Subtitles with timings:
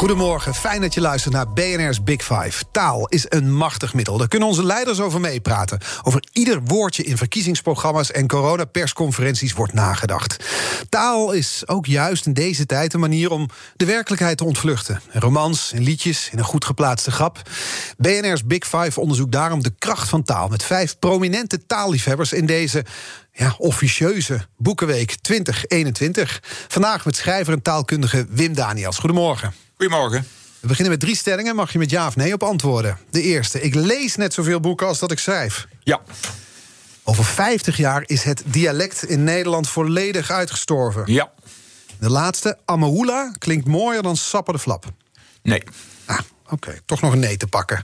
[0.00, 2.64] Goedemorgen, fijn dat je luistert naar BNR's Big Five.
[2.72, 4.18] Taal is een machtig middel.
[4.18, 5.78] Daar kunnen onze leiders over meepraten.
[6.02, 10.44] Over ieder woordje in verkiezingsprogramma's en coronapersconferenties wordt nagedacht.
[10.88, 15.00] Taal is ook juist in deze tijd een manier om de werkelijkheid te ontvluchten.
[15.10, 17.42] Romans en liedjes in een goed geplaatste grap.
[17.96, 20.48] BNR's Big Five onderzoekt daarom de kracht van taal...
[20.48, 22.84] met vijf prominente taalliefhebbers in deze
[23.32, 26.42] ja, officieuze Boekenweek 2021.
[26.68, 28.98] Vandaag met schrijver en taalkundige Wim Daniels.
[28.98, 29.69] Goedemorgen.
[29.80, 30.26] Goedemorgen.
[30.60, 31.54] We beginnen met drie stellingen.
[31.54, 32.98] Mag je met ja of nee op antwoorden?
[33.10, 33.60] De eerste.
[33.60, 35.66] Ik lees net zoveel boeken als dat ik schrijf.
[35.82, 36.00] Ja.
[37.04, 41.02] Over 50 jaar is het dialect in Nederland volledig uitgestorven.
[41.06, 41.30] Ja.
[41.98, 42.58] De laatste.
[42.64, 44.84] Amahula klinkt mooier dan Sapper de Flap.
[45.42, 45.62] Nee.
[46.04, 47.82] Ah, Oké, toch nog een nee te pakken.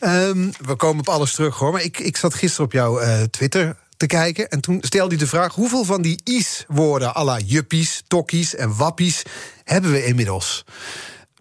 [0.00, 1.72] Um, we komen op alles terug hoor.
[1.72, 4.48] Maar ik, ik zat gisteren op jouw uh, Twitter te kijken.
[4.48, 8.76] En toen stelde hij de vraag: hoeveel van die is-woorden, à la juppies, tokkies en
[8.76, 9.22] wappies,
[9.64, 10.64] hebben we inmiddels?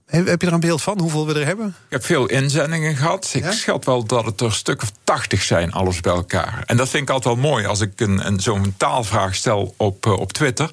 [0.08, 1.68] Heb je er een beeld van hoeveel we er hebben?
[1.68, 3.30] Ik heb veel inzendingen gehad.
[3.34, 6.64] Ik schat wel dat het er een stuk of tachtig zijn, alles bij elkaar.
[6.66, 10.06] En dat vind ik altijd wel mooi als ik een, een, zo'n taalvraag stel op,
[10.06, 10.70] uh, op Twitter.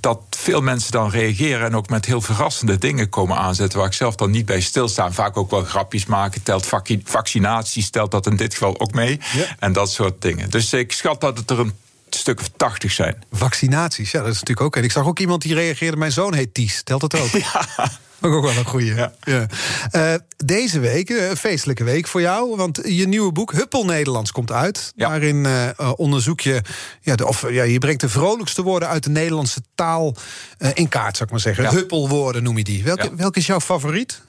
[0.00, 3.78] Dat veel mensen dan reageren en ook met heel verrassende dingen komen aanzetten.
[3.78, 5.12] Waar ik zelf dan niet bij stilsta.
[5.12, 6.42] Vaak ook wel grapjes maken.
[6.42, 6.66] Telt
[7.04, 9.20] vaccinatie, stelt dat in dit geval ook mee.
[9.32, 9.44] Ja.
[9.58, 10.50] En dat soort dingen.
[10.50, 11.74] Dus ik schat dat het er een
[12.10, 13.24] stuk of tachtig zijn.
[13.32, 14.76] Vaccinaties, ja, dat is natuurlijk ook.
[14.76, 16.82] En ik zag ook iemand die reageerde: Mijn zoon heet Ties.
[16.82, 17.30] Telt het ook?
[17.40, 17.90] Ja.
[18.20, 18.94] Ook wel een goeie.
[18.94, 19.12] Ja.
[19.20, 19.46] ja.
[19.92, 22.56] Uh, deze week, een feestelijke week voor jou.
[22.56, 24.92] Want je nieuwe boek Huppel Nederlands komt uit.
[24.96, 25.08] Ja.
[25.08, 26.62] Daarin uh, onderzoek je,
[27.00, 30.14] ja, de, of ja, je brengt de vrolijkste woorden uit de Nederlandse taal
[30.58, 31.68] uh, in kaart, zou ik maar zeggen.
[31.68, 32.84] Huppelwoorden noem je die.
[32.84, 34.20] Welke, welke is jouw favoriet?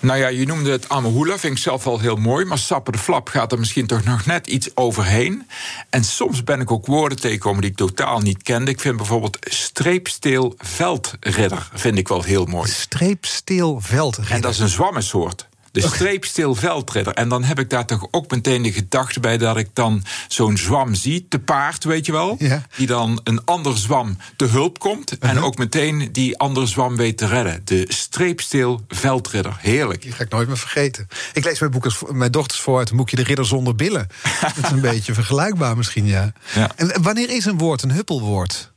[0.00, 2.44] Nou ja, je noemde het Amahula, vind ik zelf wel heel mooi.
[2.44, 5.48] Maar Sapper de Flap gaat er misschien toch nog net iets overheen.
[5.90, 8.70] En soms ben ik ook woorden tegengekomen die ik totaal niet kende.
[8.70, 12.70] Ik vind bijvoorbeeld streepsteel veldridder vind ik wel heel mooi.
[12.70, 14.34] Streepsteel veldridder.
[14.34, 15.48] En dat is een zwammensoort.
[15.82, 17.14] De streepstil veldridder.
[17.14, 20.56] En dan heb ik daar toch ook meteen de gedachte bij dat ik dan zo'n
[20.56, 22.36] zwam zie, te paard, weet je wel.
[22.38, 22.62] Ja.
[22.76, 25.12] Die dan een ander zwam te hulp komt.
[25.12, 25.30] Uh -huh.
[25.30, 27.60] En ook meteen die andere zwam weet te redden.
[27.64, 29.56] De streepstil veldridder.
[29.60, 30.02] Heerlijk.
[30.02, 31.08] Die ga ik nooit meer vergeten.
[31.32, 34.08] Ik lees mijn, boekers, mijn dochters voor uit een boekje De Ridder zonder billen.
[34.40, 36.32] dat is een beetje vergelijkbaar misschien, ja.
[36.54, 36.70] ja.
[36.76, 38.74] En wanneer is een woord een huppelwoord?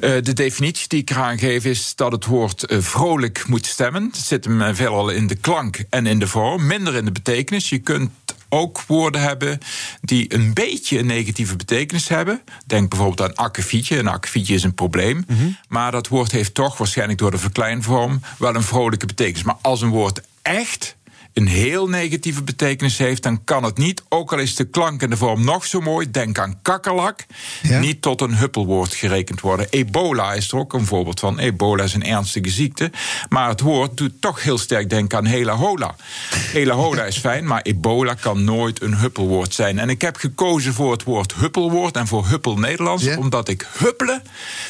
[0.00, 4.02] Uh, de definitie die ik eraan geef is dat het woord uh, vrolijk moet stemmen.
[4.02, 7.12] Het zit hem uh, veelal in de klank en in de vorm, minder in de
[7.12, 7.68] betekenis.
[7.68, 8.10] Je kunt
[8.48, 9.58] ook woorden hebben
[10.00, 12.42] die een beetje een negatieve betekenis hebben.
[12.66, 13.98] Denk bijvoorbeeld aan akkefietje.
[13.98, 15.24] Een akkefietje is een probleem.
[15.26, 15.32] Mhm.
[15.32, 15.56] Mm -hmm.
[15.68, 19.42] Maar dat woord heeft toch waarschijnlijk door de verkleinvorm wel een vrolijke betekenis.
[19.42, 20.95] Maar als een woord echt
[21.36, 25.10] een heel negatieve betekenis heeft, dan kan het niet, ook al is de klank en
[25.10, 27.26] de vorm nog zo mooi, denk aan kakkerlak,
[27.62, 27.78] ja?
[27.78, 29.66] niet tot een huppelwoord gerekend worden.
[29.70, 31.38] Ebola is er ook een voorbeeld van.
[31.38, 32.90] Ebola is een ernstige ziekte,
[33.28, 35.94] maar het woord doet toch heel sterk denken aan hela hola.
[36.30, 39.78] Hela hola is fijn, maar ebola kan nooit een huppelwoord zijn.
[39.78, 43.18] En ik heb gekozen voor het woord huppelwoord en voor huppel Nederlands, ja?
[43.18, 44.22] omdat ik huppelen,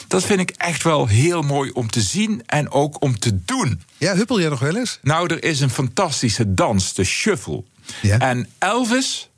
[0.08, 3.82] dat vind ik echt wel heel mooi om te zien en ook om te doen.
[3.98, 4.98] Ja, huppel jij nog wel eens?
[5.02, 7.64] Nou, er is een fantastische dans, de shuffle.
[8.02, 8.18] Ja.
[8.18, 9.28] En Elvis,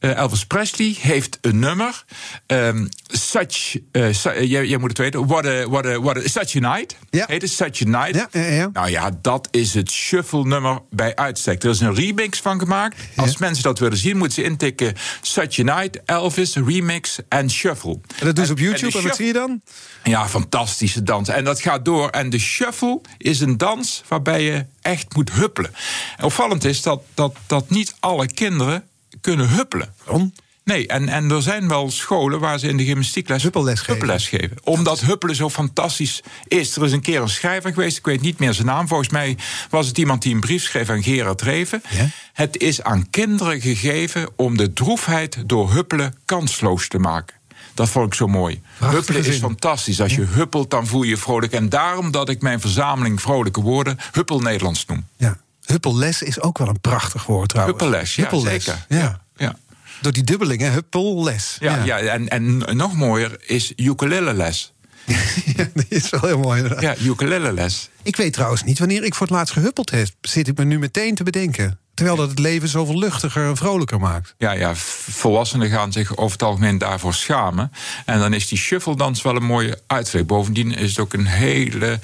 [0.00, 2.04] uh, Elvis Presley, heeft een nummer.
[2.46, 5.26] Um, such, uh, su jij, jij, moet het weten.
[5.26, 6.96] What a, what a, what a, such a night.
[7.10, 7.24] Ja.
[7.28, 8.14] Heet het Such a Night.
[8.14, 8.70] Ja, ja, ja.
[8.72, 11.62] Nou ja, dat is het shuffle-nummer bij uitstek.
[11.62, 12.96] Er is een remix van gemaakt.
[13.16, 18.00] Als mensen dat willen zien, moeten ze intikken Such a Night, Elvis, remix en shuffle.
[18.18, 19.60] En dat doen ze op En- en YouTube en, wat zie je dan?
[20.02, 21.28] ja, fantastische dans.
[21.28, 22.08] En dat gaat door.
[22.08, 25.70] En de shuffle is een dans waarbij je echt moet huppelen.
[26.16, 28.84] En opvallend is dat, dat, dat niet alle kinderen
[29.26, 29.94] kunnen huppelen.
[30.04, 30.32] Waarom?
[30.64, 33.92] Nee, en, en er zijn wel scholen waar ze in de gymnastiekles Huppelles geven.
[33.92, 34.56] huppelles geven.
[34.64, 36.76] Omdat huppelen zo fantastisch is.
[36.76, 38.88] Er is een keer een schrijver geweest, ik weet niet meer zijn naam.
[38.88, 39.36] Volgens mij
[39.70, 41.82] was het iemand die een brief schreef aan Gerard Reven.
[41.90, 42.08] Ja?
[42.32, 47.36] Het is aan kinderen gegeven om de droefheid door huppelen kansloos te maken.
[47.74, 48.62] Dat vond ik zo mooi.
[48.78, 50.00] Huppelen is fantastisch.
[50.00, 51.52] Als je huppelt, dan voel je je vrolijk.
[51.52, 55.06] En daarom dat ik mijn verzameling vrolijke woorden Huppel Nederlands noem.
[55.16, 55.36] Ja.
[55.66, 57.80] Huppelles is ook wel een prachtig woord trouwens.
[57.80, 58.64] Huppelles, ja, Huppelles.
[58.64, 58.86] zeker.
[58.88, 59.20] Ja.
[59.36, 59.56] Ja.
[60.00, 60.70] Door die dubbeling, hè?
[60.70, 61.56] Huppelles.
[61.60, 61.98] Ja, ja.
[61.98, 64.72] en, en nog mooier is ukulele-les.
[65.56, 66.98] Ja, die is wel heel mooi inderdaad.
[66.98, 67.88] Ja, ukulele-les.
[68.02, 70.08] Ik weet trouwens niet wanneer ik voor het laatst gehuppeld heb.
[70.20, 71.78] Zit ik me nu meteen te bedenken.
[71.94, 74.34] Terwijl dat het leven zoveel luchtiger en vrolijker maakt.
[74.38, 77.72] Ja, ja, volwassenen gaan zich over het algemeen daarvoor schamen.
[78.04, 80.24] En dan is die shuffledans wel een mooie uitweg.
[80.24, 82.00] Bovendien is het ook een hele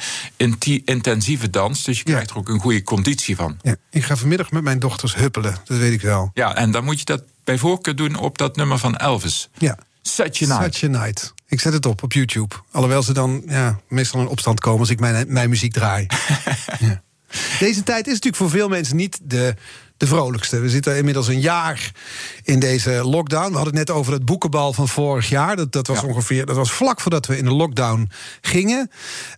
[0.85, 1.85] intensieve dans.
[1.85, 3.59] Dus je krijgt er ook een goede conditie van.
[3.63, 6.31] Ja, ik ga vanmiddag met mijn dochters huppelen, dat weet ik wel.
[6.35, 9.49] Ja, en dan moet je dat bij voorkeur doen op dat nummer van Elvis.
[9.59, 9.79] Ja.
[10.03, 10.75] Such a Night.
[10.75, 11.35] Such a Night.
[11.53, 12.55] Ik zet het op op YouTube.
[12.71, 16.07] Alhoewel ze dan ja, meestal in opstand komen als ik mijn, mijn muziek draai.
[16.79, 17.03] ja.
[17.59, 19.55] Deze tijd is natuurlijk voor veel mensen niet de,
[19.97, 20.59] de vrolijkste.
[20.59, 21.93] We zitten inmiddels een jaar
[22.43, 23.51] in deze lockdown.
[23.51, 25.57] We hadden het net over het boekenbal van vorig jaar.
[25.57, 28.11] Dat, dat was ongeveer dat was vlak voordat we in de lockdown
[28.41, 28.91] gingen.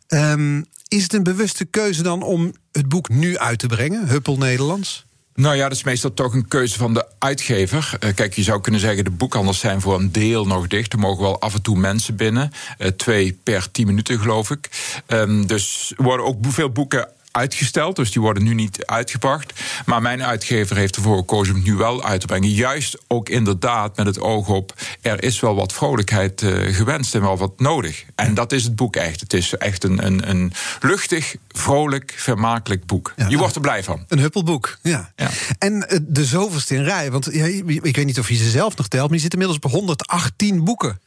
[0.06, 4.37] Ehm, is het een bewuste keuze dan om het boek nu uit te brengen, Huppel
[4.37, 5.06] Nederlands?
[5.34, 7.96] Nou ja, dat is meestal toch een keuze van de uitgever.
[8.00, 10.92] Uh, kijk, je zou kunnen zeggen, de boekhandels zijn voor een deel nog dicht.
[10.92, 12.52] Er mogen wel af en toe mensen binnen.
[12.78, 14.70] Uh, twee per tien minuten, geloof ik.
[15.06, 19.52] Um, dus er worden ook veel boeken uitgesteld, dus die worden nu niet uitgebracht.
[19.86, 22.50] Maar mijn uitgever heeft ervoor gekozen om het nu wel uit te brengen.
[22.50, 27.20] Juist ook inderdaad met het oog op, er is wel wat vrolijkheid uh, gewenst en
[27.20, 28.04] wel wat nodig.
[28.14, 29.20] En dat is het boek echt.
[29.20, 33.12] Het is echt een, een, een luchtig, vrolijk, vermakelijk boek.
[33.16, 34.04] Ja, je wordt er blij van.
[34.08, 35.12] Een huppelboek, ja.
[35.16, 35.31] ja.
[35.58, 38.76] En uh, de zoveelste in rij, want ja, ik weet niet of je ze zelf
[38.76, 41.00] nog telt, maar je zit inmiddels bij 118 boeken.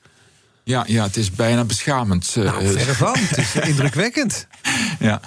[0.68, 2.34] Ja, ja, het is bijna beschamend.
[2.38, 3.16] Eh, nou, verre van.
[3.18, 4.48] het is indrukwekkend.
[5.00, 5.22] ja,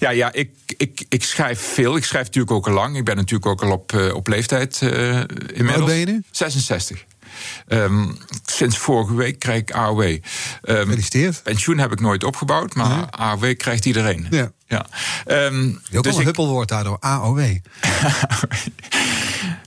[0.00, 1.96] ja, ja ik, ik, ik schrijf veel.
[1.96, 2.96] Ik schrijf natuurlijk ook al lang.
[2.96, 5.76] Ik ben natuurlijk ook al op, uh, op leeftijd uh, inmiddels.
[5.76, 6.22] Hoe ben je nu?
[6.30, 7.04] 66.
[7.68, 10.02] Um, sinds vorige week krijg ik AOW.
[10.02, 10.20] Um,
[10.62, 11.42] Gefeliciteerd.
[11.42, 13.10] Pensioen heb ik nooit opgebouwd, maar.
[13.10, 14.26] AOW krijgt iedereen.
[14.30, 14.52] Ja.
[14.66, 14.86] ja.
[15.46, 16.26] Um, ook dus een ik...
[16.26, 17.40] huppelwoord daardoor, AOW.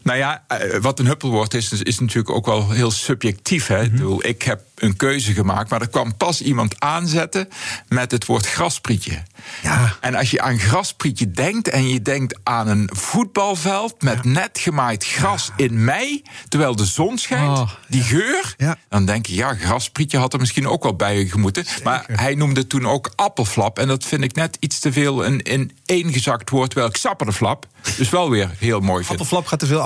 [0.04, 0.44] Nou ja,
[0.82, 3.68] wat een huppelwoord is, is natuurlijk ook wel heel subjectief.
[3.68, 3.84] Hè?
[3.84, 4.22] Mm -hmm.
[4.22, 7.50] Ik heb een keuze gemaakt, maar er kwam pas iemand aanzetten
[7.88, 9.24] met het woord grasprietje.
[9.62, 9.96] Ja.
[10.02, 14.30] En als je aan grasprietje denkt en je denkt aan een voetbalveld met ja.
[14.30, 15.66] net gemaaid gras ja.
[15.66, 18.56] in mei, terwijl de zon schijnt, oh, die geur,
[18.90, 21.66] dan denk je, ja, grasprietje had er misschien ook wel bij gemoeten.
[21.66, 21.84] Zeker.
[21.84, 25.42] Maar hij noemde toen ook appelflap en dat vind ik net iets te veel een
[25.42, 27.68] in één gezakt woord, terwijl ik sapperflap
[27.98, 29.20] dus wel weer heel mooi vind.
[29.20, 29.82] Appelflap gaat te veel,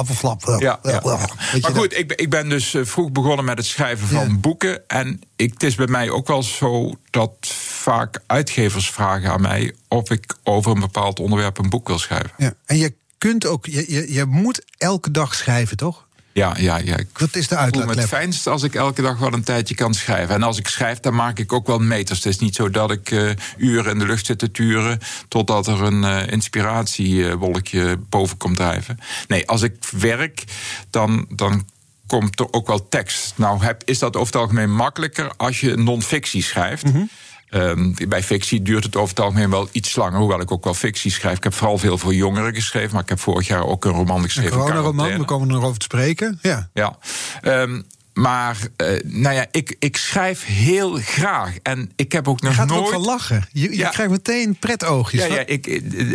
[0.59, 1.01] Ja, ja, ja.
[1.61, 4.87] Maar goed, ik, ik ben dus vroeg begonnen met het schrijven van boeken.
[4.87, 7.31] En ik, het is bij mij ook wel zo dat
[7.81, 12.31] vaak uitgevers vragen aan mij of ik over een bepaald onderwerp een boek wil schrijven.
[12.37, 12.53] Ja.
[12.65, 16.06] En je kunt ook, je, je, je moet elke dag schrijven, toch?
[16.37, 16.97] Ja, ja, ja.
[16.97, 17.85] Ik Wat is de uitlaatklep?
[17.85, 20.35] voel me het fijnst als ik elke dag wel een tijdje kan schrijven.
[20.35, 22.23] En als ik schrijf, dan maak ik ook wel meters.
[22.23, 24.99] Het is niet zo dat ik uh, uren in de lucht zit te turen...
[25.27, 28.99] totdat er een uh, inspiratiewolkje boven komt drijven.
[29.27, 30.43] Nee, als ik werk,
[30.89, 31.65] dan, dan
[32.07, 33.33] komt er ook wel tekst.
[33.35, 36.85] Nou heb, is dat over het algemeen makkelijker als je non-fictie schrijft...
[36.85, 37.09] Mm -hmm.
[37.49, 40.73] Um, bij fictie duurt het over het algemeen wel iets langer, hoewel ik ook wel
[40.73, 41.37] fictie schrijf.
[41.37, 44.23] Ik heb vooral veel voor jongeren geschreven, maar ik heb vorig jaar ook een roman
[44.23, 44.59] geschreven.
[44.59, 46.39] Een roman, we komen er over te spreken.
[46.41, 46.69] Ja.
[46.73, 46.97] ja.
[47.41, 51.57] Um, maar, uh, nou ja, ik, ik schrijf heel graag.
[51.63, 52.81] En ik heb ook nog je gaat nooit...
[52.81, 53.47] ook van lachen.
[53.51, 53.89] Je, je Ja.
[53.89, 55.25] krijgt meteen pretoogjes.
[55.25, 55.67] Ja, ja ik,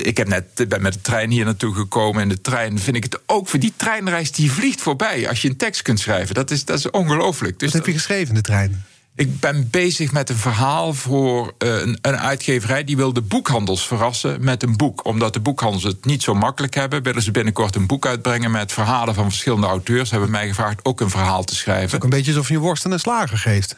[0.02, 2.22] ik heb net, ben met de trein hier naartoe gekomen.
[2.22, 5.28] En de trein vind ik het ook voor die treinreis die vliegt voorbij.
[5.28, 6.34] Als je een tekst kunt schrijven.
[6.34, 7.58] Dat is, dat is ongelooflijk.
[7.58, 8.84] Dus Wat heb je geschreven in de trein?
[9.14, 13.86] Ik ben bezig met een verhaal voor uh, een, een, uitgeverij die wil de boekhandels
[13.86, 15.04] verrassen met een boek.
[15.04, 18.72] Omdat de boekhandels het niet zo makkelijk hebben, willen ze binnenkort een boek uitbrengen met
[18.72, 20.08] verhalen van verschillende auteurs.
[20.08, 21.96] Ze hebben mij gevraagd ook een verhaal te schrijven.
[21.96, 23.76] Ook een beetje alsof je worst en een slager geeft.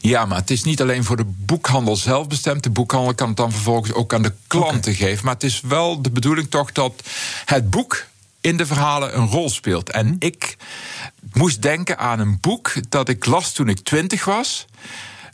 [0.00, 2.62] Ja, maar het is niet alleen voor de boekhandel zelf bestemd.
[2.62, 4.94] De boekhandel kan het dan vervolgens ook aan de klanten okay.
[4.94, 5.24] geven.
[5.24, 7.02] Maar het is wel de bedoeling toch dat
[7.44, 8.06] het boek
[8.40, 9.90] in de verhalen een rol speelt.
[9.90, 10.56] En ik
[11.32, 14.66] moest denken aan een boek dat ik las toen ik twintig was.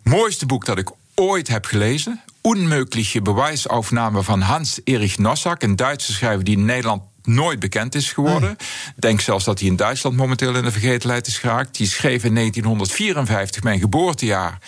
[0.02, 2.23] Mooiste boek dat ik ooit heb gelezen.
[2.49, 8.51] Unmögliche Beweisaufnahme van Hans-Erich Nossak, een Duitse schrijver die in Nederland nooit bekend is geworden.
[8.51, 11.77] Ik denk zelfs dat hij in Duitsland momenteel in de vergetelheid is geraakt.
[11.77, 14.59] Die schreef in 1954, mijn geboortejaar,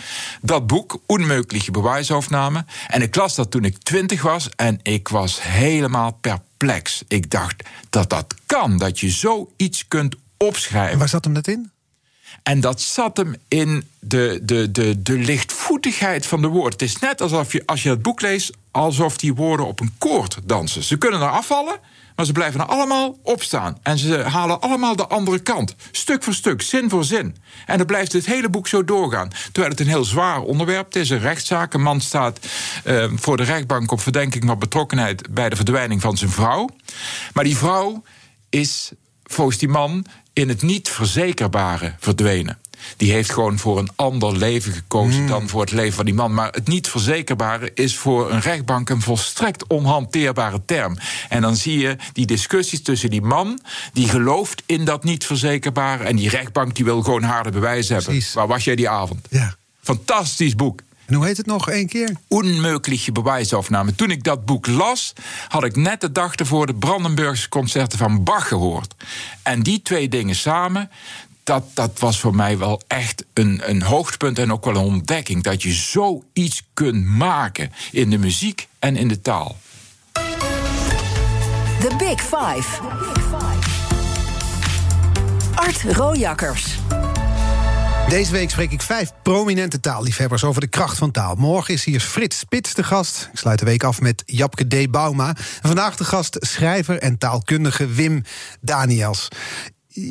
[0.42, 2.64] dat boek, Unmögliche Beweisaufnahme.
[2.86, 7.02] En ik las dat toen ik twintig was en ik was helemaal perplex.
[7.08, 10.92] Ik dacht dat dat kan, dat je zoiets kunt opschrijven.
[10.92, 11.70] En waar zat hem dat in?
[12.42, 16.72] En dat zat hem in de, de, de, de lichtvoetigheid van de woorden.
[16.72, 19.94] Het is net alsof je, als je het boek leest, alsof die woorden op een
[19.98, 20.82] koord dansen.
[20.82, 21.76] Ze kunnen er afvallen,
[22.16, 23.78] maar ze blijven er allemaal opstaan.
[23.82, 25.74] En ze halen allemaal de andere kant.
[25.90, 27.36] Stuk voor stuk, zin voor zin.
[27.66, 29.30] En dan blijft het hele boek zo doorgaan.
[29.52, 31.10] Terwijl het een heel zwaar onderwerp is.
[31.10, 31.74] Een rechtszaak.
[31.74, 32.38] Een man staat
[32.84, 35.34] uh, voor de rechtbank op verdenking van betrokkenheid...
[35.34, 36.68] bij de verdwijning van zijn vrouw.
[37.32, 38.02] Maar die vrouw
[38.50, 38.92] is
[39.24, 42.58] volgens die man in het niet verzekerbare verdwenen.
[42.96, 46.34] die heeft gewoon voor een ander leven gekozen dan voor het leven van die man.
[46.34, 50.98] Maar het niet verzekerbare is voor een rechtbank een volstrekt onhanteerbare term.
[51.28, 53.60] En dan zie je die discussies tussen die man
[53.92, 58.12] die gelooft in dat niet verzekerbare en die rechtbank die wil gewoon harde bewijzen hebben.
[58.12, 58.34] Precies.
[58.34, 59.26] Waar was jij die avond?
[59.30, 59.56] Ja.
[59.82, 60.80] Fantastisch boek.
[61.06, 62.16] En hoe heet het nog één keer?
[62.28, 63.94] Onmögliche beweisaufname.
[63.94, 65.12] Toen ik dat boek las,
[65.48, 68.94] had ik net de dag ervoor de Brandenburgse concerten van Bach gehoord.
[69.42, 70.90] En die twee dingen samen,
[71.42, 75.42] dat, dat was voor mij wel echt een, een hoogtepunt en ook wel een ontdekking.
[75.42, 79.56] Dat je zoiets kunt maken in de muziek en in de taal.
[81.80, 82.82] The Big Five.
[85.54, 86.78] Art Rojakkers.
[88.08, 91.34] Deze week spreek ik vijf prominente taalliefhebbers over de kracht van taal.
[91.34, 93.28] Morgen is hier Frits Spits de gast.
[93.32, 94.90] Ik sluit de week af met Japke D.
[94.90, 95.28] Bauma.
[95.28, 98.22] En vandaag de gast schrijver en taalkundige Wim
[98.60, 99.28] Daniels.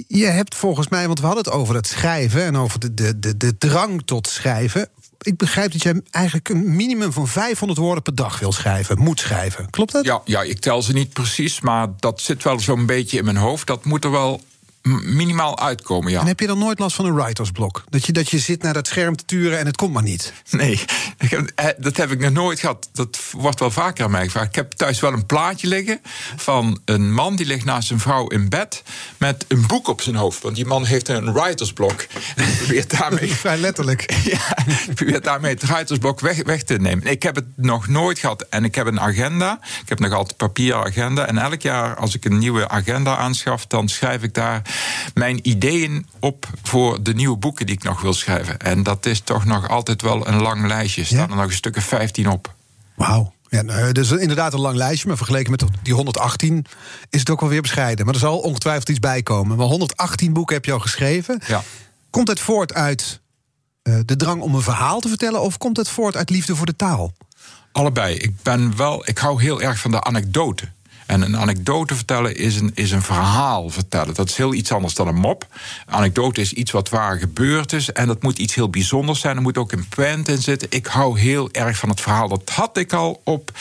[0.08, 2.44] Je hebt volgens mij, want we hadden het over het schrijven...
[2.44, 4.90] en over de, de, de, de drang tot schrijven.
[5.22, 9.00] Ik begrijp dat jij eigenlijk een minimum van 500 woorden per dag wil schrijven.
[9.00, 9.70] Moet schrijven.
[9.70, 10.06] Klopt dat?
[10.06, 13.38] Ja, ja, ik tel ze niet precies, maar dat zit wel zo'n beetje in mijn
[13.38, 13.68] hoofd.
[13.68, 14.42] Dat moet er wel
[15.04, 16.20] minimaal uitkomen, ja.
[16.20, 17.84] En heb je dan nooit last van een writersblok?
[17.90, 20.34] Dat je, dat je zit naar dat scherm te turen en het komt maar niet.
[20.50, 20.80] Nee,
[21.18, 22.90] heb- eh, dat heb ik nog nooit gehad.
[22.94, 24.48] Dat wordt wel vaker aan mij gevraagd.
[24.48, 26.02] Ik heb thuis wel een plaatje liggen
[26.36, 28.84] van een man die ligt naast zijn vrouw in bed
[29.18, 30.42] met een boek op zijn hoofd.
[30.42, 32.06] Want die man heeft een writersblok.
[32.36, 34.14] En probeert daarmee Vrij letterlijk.
[34.24, 37.06] ja, ik probeer daarmee het ruitersblok weg, weg te nemen.
[37.06, 38.46] Ik heb het nog nooit gehad.
[38.50, 39.60] En ik heb een agenda.
[39.82, 41.26] Ik heb nog altijd papieren agenda.
[41.26, 43.66] En elk jaar als ik een nieuwe agenda aanschaf...
[43.68, 44.62] dan schrijf ik daar
[45.14, 48.60] mijn ideeën op voor de nieuwe boeken die ik nog wil schrijven.
[48.60, 51.02] En dat is toch nog altijd wel een lang lijstje.
[51.02, 51.30] Er staan Ja?
[51.30, 52.54] er nog een stuk of 15 op.
[52.96, 53.34] Wauw.
[53.50, 56.66] Ja, nou, dus inderdaad een lang lijstje, maar vergeleken met die 118
[57.10, 58.06] is het ook wel weer bescheiden.
[58.06, 59.58] Maar er zal ongetwijfeld iets bij komen.
[59.58, 61.42] Maar 118 boeken heb je al geschreven.
[61.48, 61.64] Ja.
[62.10, 63.22] Komt het voort uit
[63.82, 66.66] eh, de drang om een verhaal te vertellen, of komt het voort uit liefde voor
[66.66, 67.14] de taal?
[67.72, 68.16] Allebei.
[68.16, 70.68] Ik ben wel, ik hou heel erg van de anekdote.
[71.06, 74.14] En een anekdote vertellen is een, is een verhaal vertellen.
[74.14, 75.48] Dat is heel iets anders dan een mop.
[75.86, 77.92] Een anekdote is iets wat waar gebeurd is.
[77.92, 79.36] En dat moet iets heel bijzonders zijn.
[79.36, 80.68] Er moet ook een point in zitten.
[80.72, 82.28] Ik hou heel erg van het verhaal.
[82.28, 83.52] Dat had ik al op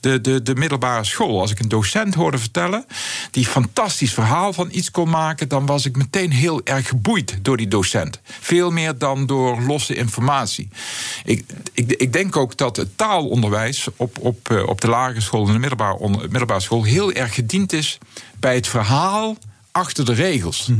[0.00, 1.40] de, de, de middelbare school.
[1.40, 2.86] Als ik een docent hoorde vertellen.
[3.30, 5.48] die fantastisch verhaal van iets kon maken.
[5.48, 8.20] dan was ik meteen heel erg geboeid door die docent.
[8.40, 10.68] Veel meer dan door losse informatie.
[11.24, 15.46] Ik, ik, ik denk ook dat het taalonderwijs op, op, eh, op de lagere school
[15.46, 17.98] en de middelbare, middelbare school heel erg gediend is
[18.40, 19.36] bij het verhaal
[19.72, 20.70] achter de regels.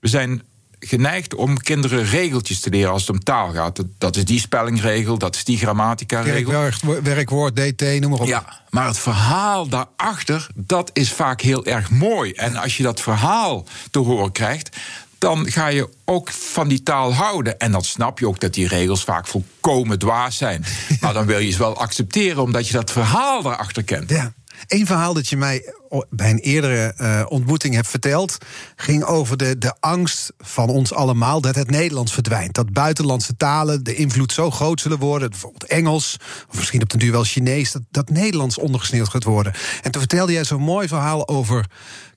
[0.00, 0.42] We zijn
[0.80, 3.76] geneigd om kinderen regeltjes te leren als het om taal gaat.
[3.76, 6.52] Dat, dat is die spellingregel, dat is die grammatica-regel.
[6.52, 8.26] Werkwoord, werkwoord, DT, noem maar op.
[8.26, 12.32] Ja, maar het verhaal daarachter, dat is vaak heel erg mooi.
[12.32, 14.76] En als je dat verhaal te horen krijgt,
[15.18, 17.58] dan ga je ook van die taal houden.
[17.58, 20.64] En dan snap je ook dat die regels vaak volkomen dwaas zijn.
[21.00, 24.10] Maar dan wil je ze wel accepteren, omdat je dat verhaal daarachter kent.
[24.10, 24.32] Ja.
[24.66, 25.74] Eén verhaal dat je mij
[26.10, 28.38] bij een eerdere eh, ontmoeting hebt verteld...
[28.76, 32.54] ging over de, de angst van ons allemaal dat het Nederlands verdwijnt.
[32.54, 35.30] Dat buitenlandse talen de invloed zo groot zullen worden...
[35.30, 36.16] bijvoorbeeld Engels,
[36.50, 37.72] of misschien op den duur wel Chinees...
[37.72, 39.52] dat, dat Nederlands ondergesneeuwd gaat worden.
[39.82, 41.66] En toen vertelde jij zo'n mooi verhaal over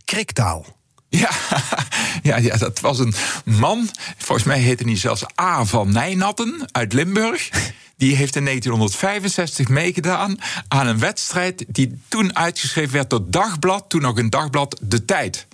[0.06, 0.66] kriktaal.
[1.10, 1.30] Ja,
[2.30, 3.14] ja, ja, dat was een
[3.46, 3.90] man.
[4.18, 5.66] Volgens mij heette hij zelfs A.
[5.66, 7.50] van Nijnatten uit Limburg.
[8.04, 14.02] Die heeft in 1965 meegedaan aan een wedstrijd die toen uitgeschreven werd door Dagblad, toen
[14.02, 15.48] nog een dagblad De Tijd.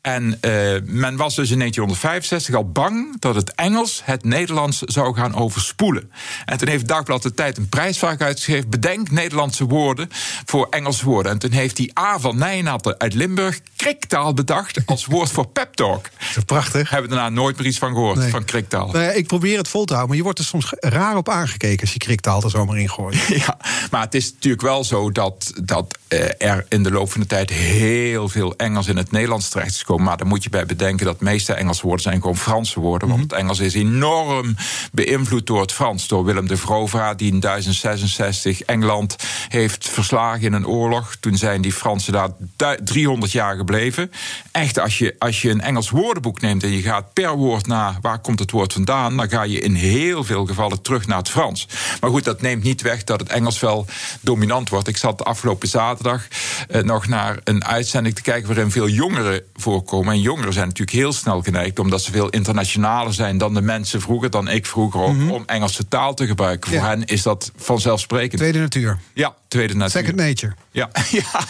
[0.00, 0.50] En eh,
[0.84, 6.10] men was dus in 1965 al bang dat het Engels het Nederlands zou gaan overspoelen.
[6.44, 10.08] En toen heeft Dagblad De Tijd een prijsvraag uitgeschreven: bedenk Nederlandse woorden
[10.44, 11.32] voor Engelse woorden.
[11.32, 15.74] En toen heeft die A van Nijnatten uit Limburg kriktaal bedacht als woord voor pep
[15.74, 16.08] talk.
[16.46, 16.90] Prachtig.
[16.90, 18.30] Hebben we daarna nooit meer iets van gehoord, Nee.
[18.30, 18.86] van kriktaal.
[18.86, 21.28] Nou ja, ik probeer het vol te houden, maar je wordt er soms raar op
[21.28, 21.88] aangekeken...
[21.94, 23.26] als je kriktaal er zomaar in gooit.
[23.46, 23.56] Ja,
[23.90, 27.26] maar het is natuurlijk wel zo dat, dat eh, er in de loop van de
[27.26, 30.04] tijd heel veel Engels in het Nederlands terecht is gekomen.
[30.04, 33.08] Maar dan moet je bij bedenken dat de meeste Engelse woorden zijn gewoon Franse woorden.
[33.08, 34.56] Want het Engels is enorm
[34.92, 36.08] beïnvloed door het Frans.
[36.08, 39.16] Door Willem de Veroveraar, die in 1066 Engeland
[39.48, 41.16] heeft verslagen in een oorlog.
[41.20, 44.10] Toen zijn die Fransen daar du- 300 jaar gebleven.
[44.52, 47.98] Echt, als je, als je een Engels woordenboek neemt en je gaat per woord naar
[48.00, 51.30] waar komt het woord vandaan, dan ga je in heel veel gevallen terug naar het
[51.30, 51.68] Frans.
[52.00, 53.86] Maar goed, dat neemt niet weg dat het Engels wel
[54.20, 54.88] dominant wordt.
[54.88, 56.26] Ik zat afgelopen zaterdag
[56.68, 60.12] eh, nog naar een uitzending te kijken waarin veel jongeren voorkomen.
[60.12, 64.00] En jongeren zijn natuurlijk heel snel geneigd, omdat ze veel internationaler zijn dan de mensen
[64.00, 66.72] vroeger, dan ik vroeger ook, om Engelse taal te gebruiken.
[66.72, 66.78] Ja.
[66.78, 68.40] Voor hen is dat vanzelfsprekend.
[68.40, 68.98] Tweede natuur.
[69.12, 70.00] Ja, tweede natuur.
[70.00, 70.54] Second nature.
[70.70, 71.44] Ja, ja,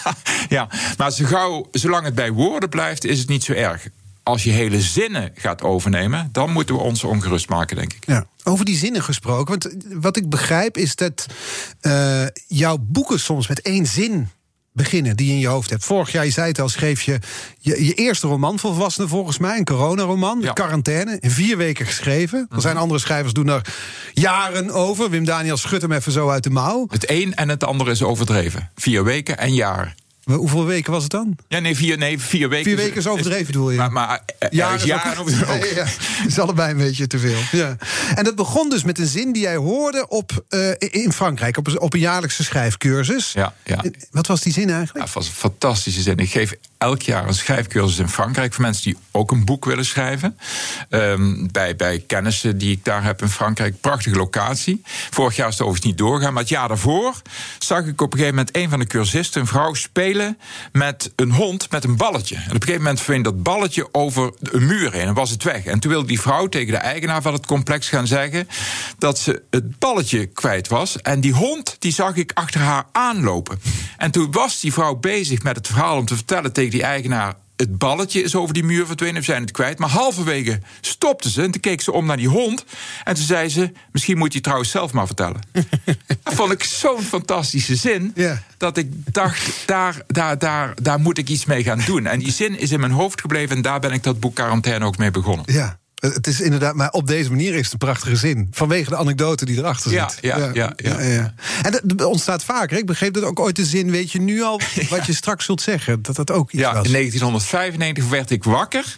[0.49, 0.69] ja.
[0.97, 3.89] maar zo gauw, zolang het bij woorden blijft, is het niet zo erg.
[4.25, 8.07] Als je hele zinnen gaat overnemen, dan moeten we ons ongerust maken, denk ik.
[8.07, 8.27] Ja.
[8.45, 9.47] Over die zinnen gesproken.
[9.47, 11.27] Want wat ik begrijp is dat
[11.83, 14.29] uh, jouw boeken soms met één zin
[14.73, 15.85] beginnen die je in je hoofd hebt.
[15.85, 17.19] Vorig jaar, je zei het al, schreef je
[17.59, 19.59] je, je eerste roman voor volwassenen volgens mij.
[19.59, 20.53] Een coronaroman, ja.
[20.53, 21.19] Quarantaine.
[21.21, 22.47] In vier weken geschreven.
[22.51, 23.75] Er zijn andere schrijvers doen er
[24.13, 25.11] jaren over.
[25.11, 26.87] Wim Daniel schudt hem even zo uit de mouw.
[26.91, 28.71] Het een en het andere is overdreven.
[28.75, 29.95] Vier weken en jaar.
[30.25, 31.37] Hoeveel weken was het dan?
[31.49, 32.65] Ja, nee, vier, nee, vier weken.
[32.65, 33.77] Vier weken is overdreven, bedoel je?
[33.77, 35.31] Maar, maar ja, is jaren ook.
[35.35, 35.87] Ja, ja,
[36.27, 37.39] is allebei een beetje te veel.
[37.53, 37.77] Ja.
[38.15, 41.79] En dat begon dus met een zin die jij hoorde op, uh, in Frankrijk, op,
[41.79, 43.33] op een jaarlijkse schrijfcursus.
[43.33, 43.85] Ja, ja.
[44.11, 44.99] Wat was die zin eigenlijk?
[44.99, 46.17] Ja, het was een fantastische zin.
[46.17, 49.85] Ik geef elk jaar een schrijfcursus in Frankrijk voor mensen die ook een boek willen
[49.85, 50.39] schrijven.
[50.91, 53.81] Um, bij, bij kennissen die ik daar heb in Frankrijk.
[53.81, 54.83] Prachtige locatie.
[55.11, 57.15] Vorig jaar is het overigens niet doorgaan, maar het jaar daarvoor
[57.59, 60.39] zag ik op een gegeven moment een van de cursisten, een vrouw, spelen
[60.73, 62.35] met een hond met een balletje.
[62.35, 65.43] En op een gegeven moment ving dat balletje over een muur heen en was het
[65.43, 65.65] weg.
[65.65, 68.49] En toen wilde die vrouw tegen de eigenaar van het complex gaan zeggen
[68.99, 71.03] dat ze het balletje kwijt was.
[71.03, 73.61] En die hond die zag ik achter haar aanlopen.
[73.97, 77.35] En toen was die vrouw bezig met het verhaal om te vertellen tegen die eigenaar
[77.57, 79.79] het balletje is over die muur verdwenen, we zijn het kwijt.
[79.79, 82.65] Maar halverwege stopte ze en toen keek ze om naar die hond.
[83.05, 85.41] En toen zei ze, misschien moet je trouwens zelf maar vertellen.
[86.23, 88.39] dat vond ik zo'n fantastische zin, yeah.
[88.57, 92.07] dat ik dacht, daar, daar, daar, daar moet ik iets mee gaan doen.
[92.07, 94.85] En die zin is in mijn hoofd gebleven en daar ben ik dat boek Quarantaine
[94.85, 95.45] ook mee begonnen.
[95.53, 95.79] Ja.
[96.13, 98.49] Het is inderdaad, maar op deze manier is het een prachtige zin.
[98.51, 100.19] Vanwege de anekdote die erachter zit.
[100.21, 100.73] Ja, ja, ja.
[100.77, 101.35] ja, ja.
[101.63, 102.79] En dat ontstaat vaker.
[102.79, 105.61] Ik begreep dat ook ooit de zin, weet je nu al wat je straks zult
[105.61, 106.03] zeggen.
[106.03, 106.87] Dat dat ook iets ja, was.
[106.87, 108.97] In 1995 werd ik wakker.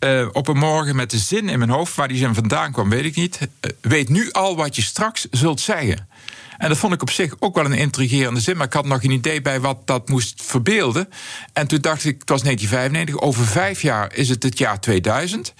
[0.00, 1.94] Uh, op een morgen met de zin in mijn hoofd.
[1.94, 3.38] Waar die zin vandaan kwam, weet ik niet.
[3.40, 6.08] Uh, weet nu al wat je straks zult zeggen.
[6.58, 8.56] En dat vond ik op zich ook wel een intrigerende zin.
[8.56, 11.08] Maar ik had nog een idee bij wat dat moest verbeelden.
[11.52, 13.28] En toen dacht ik, het was 1995.
[13.28, 15.54] Over vijf jaar is het het jaar 2000.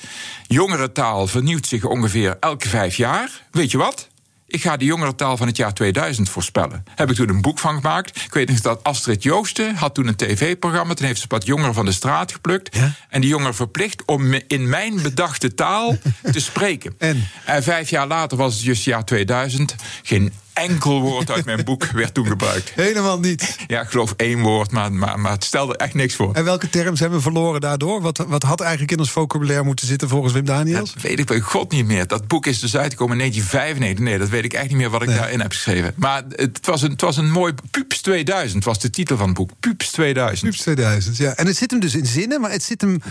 [0.46, 3.42] Jongerentaal vernieuwt zich ongeveer elke vijf jaar.
[3.50, 4.08] Weet je wat?
[4.46, 6.84] Ik ga de jongerentaal van het jaar 2000 voorspellen.
[6.94, 8.22] Heb ik toen een boek van gemaakt.
[8.24, 10.94] Ik weet nog dat Astrid Joosten had toen een tv-programma.
[10.94, 12.76] Toen heeft ze wat jongeren van de straat geplukt.
[12.76, 12.92] Ja?
[13.08, 15.96] En die jongeren verplicht om in mijn bedachte taal
[16.32, 16.94] te spreken.
[16.98, 17.28] En?
[17.44, 19.74] en vijf jaar later was het just jaar 2000.
[20.02, 22.72] Geen enkel woord uit mijn boek werd toen gebruikt.
[22.74, 23.56] Helemaal niet.
[23.66, 26.34] Ja, ik geloof één woord, maar, maar, maar het stelde echt niks voor.
[26.34, 28.00] En welke terms hebben we verloren daardoor?
[28.00, 30.92] Wat, wat had eigenlijk in ons vocabulaire moeten zitten volgens Wim Daniels?
[30.92, 32.06] Dat weet ik bij god niet meer.
[32.06, 34.04] Dat boek is dus uitgekomen in 1995.
[34.04, 35.16] Nee, dat weet ik echt niet meer wat ik nee.
[35.16, 35.92] daarin heb geschreven.
[35.96, 37.54] Maar het was, een, het was een mooi...
[37.70, 39.50] Pups 2000 was de titel van het boek.
[39.60, 40.50] Pups 2000.
[40.50, 41.34] Pups 2000, ja.
[41.34, 43.02] En het zit hem dus in zinnen, maar het zit hem...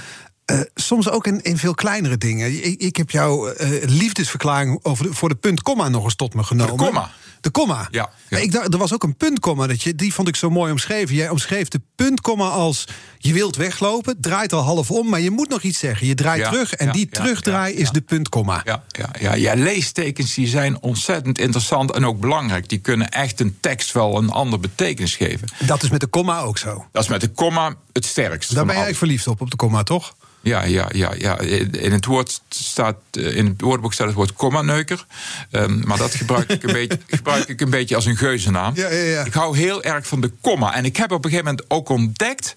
[0.52, 2.66] Uh, soms ook in, in, veel kleinere dingen.
[2.66, 6.34] Ik, ik heb jouw uh, liefdesverklaring over de, voor de punt komma nog eens tot
[6.34, 6.78] me genomen.
[6.78, 7.12] de komma?
[7.44, 7.88] De komma.
[7.92, 8.38] Ja, ja.
[8.38, 9.68] Ik dacht, er was ook een puntkomma.
[9.68, 11.16] Dat je, die vond ik zo mooi omschreven.
[11.16, 15.50] Jij omschreef de puntkomma als je wilt weglopen, draait al half om, maar je moet
[15.50, 16.08] nog iets zeggen.
[16.08, 18.62] Je draait Ja, terug en ja, die terugdraai is de puntkomma.
[18.64, 22.70] Ja, ja, ja, ja, leestekens die zijn ontzettend interessant en ook belangrijk.
[22.70, 25.48] Die kunnen echt een tekst wel een andere betekenis geven.
[25.66, 26.86] Dat is met de komma ook zo.
[26.92, 28.56] Dat is met de komma het sterkst.
[28.56, 30.16] Daar ben jij verliefd op, op de komma, toch?
[30.44, 31.40] Ja, ja, ja, ja.
[31.40, 35.06] In het, woord staat, eh, in het woordenboek staat het woord komma-neuker.
[35.52, 38.76] Ehm, maar dat gebruik ik, een beetje, gebruik ik een beetje als een geuzennaam.
[38.76, 39.26] Ja, ja, ja.
[39.26, 40.74] Ik hou heel erg van de komma.
[40.74, 42.56] En ik heb op een gegeven moment ook ontdekt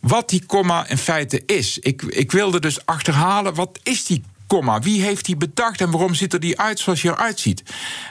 [0.00, 1.78] wat die komma in feite is.
[1.78, 4.80] Ik, ik wilde dus achterhalen, wat is die komma?
[4.80, 7.62] Wie heeft die bedacht en waarom ziet er die uit zoals je eruit ziet?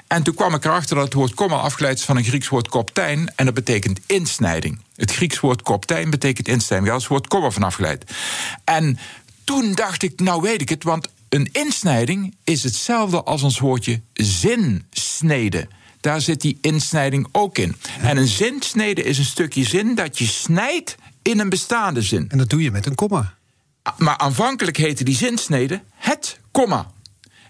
[0.08, 2.68] En toen kwam ik erachter dat het woord komma afgeleid is van een Grieks woord
[2.68, 3.32] koptijn.
[3.36, 4.80] En dat betekent insnijding.
[4.96, 6.90] Het Grieks woord koptijn betekent insnijding.
[6.90, 8.12] Daar is het woord komma van afgeleid.
[8.64, 8.98] En
[9.44, 14.02] toen dacht ik, nou weet ik het, want een insnijding is hetzelfde als ons woordje
[14.14, 15.68] zinsnede.
[16.02, 17.76] Daar zit die insnijding ook in.
[18.02, 22.26] En een zinsnede is een stukje zin dat je snijdt in een bestaande zin.
[22.30, 23.34] En dat doe je met een komma.
[23.98, 26.92] Maar aanvankelijk heette die zinsnede het komma.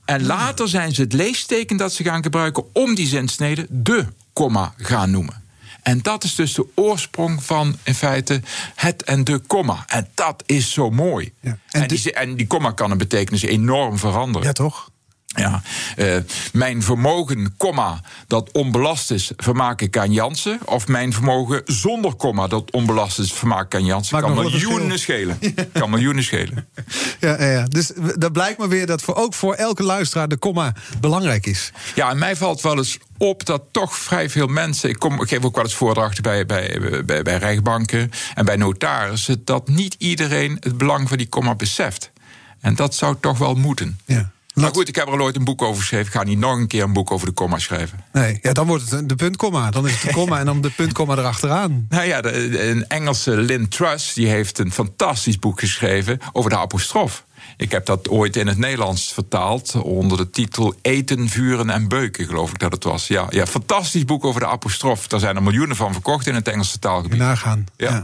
[0.06, 4.74] En later zijn ze het leesteken dat ze gaan gebruiken om die zinsnede de komma
[4.78, 5.43] gaan noemen.
[5.82, 8.41] En dat is dus de oorsprong van in feite
[8.76, 9.84] het en de komma.
[9.88, 11.34] En dat is zo mooi.
[11.39, 11.58] Ja.
[11.69, 14.48] En, En die, en die komma kan een betekenis enorm veranderen.
[14.48, 14.91] Ja, toch?
[15.36, 15.62] Ja,
[15.96, 16.15] eh,
[16.54, 20.60] mijn vermogen, komma, dat onbelast is, vermaak ik aan Jansen.
[20.65, 24.22] Of mijn vermogen zonder komma, dat onbelast is, vermaak ik aan Jansen.
[24.22, 25.39] Kan miljoenen schelen.
[25.72, 26.67] Kan miljoenen schelen.
[27.19, 27.65] Ja, ja, ja.
[27.65, 31.72] Dus dat blijkt maar weer dat voor, ook voor elke luisteraar de komma belangrijk is.
[31.96, 34.89] Ja, en mij valt wel eens op dat toch vrij veel mensen.
[34.89, 38.56] Ik, kom, ik geef ook wel eens voordrachten bij, bij, bij, bij rechtbanken en bij
[38.56, 39.41] notarissen.
[39.46, 42.12] dat niet iedereen het belang van die komma beseft.
[42.60, 44.00] En dat zou toch wel moeten.
[44.06, 44.32] Ja.
[44.54, 46.06] Maar goed, ik heb er ooit een boek over geschreven.
[46.06, 48.04] Ik ga niet nog een keer een boek over de komma schrijven.
[48.12, 49.72] Nee, ja, dan wordt het de puntkomma.
[49.72, 51.86] Dan is het de komma en dan de puntkomma erachteraan.
[51.89, 56.58] Nou ja, de, een Engelse Lynn Truss die heeft een fantastisch boek geschreven over de
[56.58, 57.26] apostrof.
[57.58, 62.26] Ik heb dat ooit in het Nederlands vertaald onder de titel Eten, Vuren en Beuken,
[62.26, 63.08] geloof ik dat het was.
[63.08, 65.08] Ja, ja fantastisch boek over de apostrof.
[65.08, 67.20] Daar zijn er miljoenen van verkocht in het Engelse taalgebied.
[67.20, 67.66] Nagaan.
[67.78, 67.89] ja.
[67.89, 68.02] ja.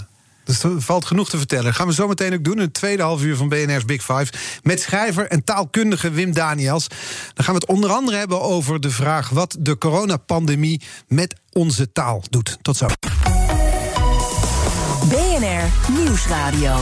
[0.50, 1.74] Dus er valt genoeg te vertellen.
[1.74, 2.58] gaan we zo meteen ook doen.
[2.58, 4.28] Het tweede half uur van BNR's Big Five.
[4.64, 6.88] Met schrijver en taalkundige Wim Daniels.
[7.34, 11.92] Dan gaan we het onder andere hebben over de vraag wat de coronapandemie met onze
[11.92, 12.58] taal doet.
[12.62, 12.88] Tot zo.
[15.10, 16.78] BNR Nieuwsradio.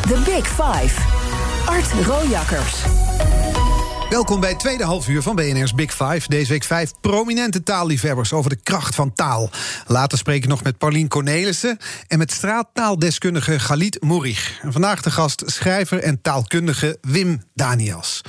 [0.00, 0.94] The Big Five.
[1.66, 2.74] Art Rojakkers.
[4.10, 6.28] Welkom bij het tweede halfuur van BNR's Big Five.
[6.28, 9.50] Deze week vijf prominente taalliefhebbers over de kracht van taal.
[9.86, 14.58] Later spreek ik nog met Paulien Cornelissen en met straattaaldeskundige Galit Moerig.
[14.62, 18.20] En vandaag de gast schrijver en taalkundige Wim Daniels.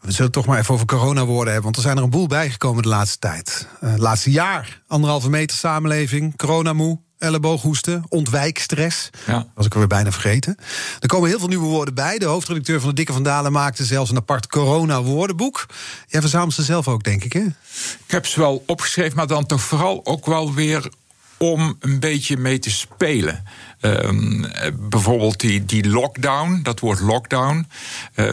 [0.00, 2.10] We zullen het toch maar even over corona woorden hebben, want er zijn er een
[2.10, 3.68] boel bijgekomen de laatste tijd.
[3.80, 9.10] Uh, laatste jaar, anderhalve meter samenleving, coronamoe, ellebooghoesten, ontwijkstress.
[9.26, 9.46] Ja.
[9.54, 10.56] Was ik alweer bijna vergeten.
[11.00, 12.18] Er komen heel veel nieuwe woorden bij.
[12.18, 15.66] De hoofdredacteur van de Dikke van Dalen maakte zelfs een apart corona-woordenboek.
[16.08, 17.44] Jij verzamelt ze zelf ook, denk ik, hè?
[18.06, 20.88] Ik heb ze wel opgeschreven, maar dan toch vooral ook wel weer
[21.38, 23.44] om een beetje mee te spelen.
[23.84, 24.44] Um,
[24.74, 27.66] bijvoorbeeld die, die lockdown, dat woord lockdown.
[28.14, 28.30] Uh,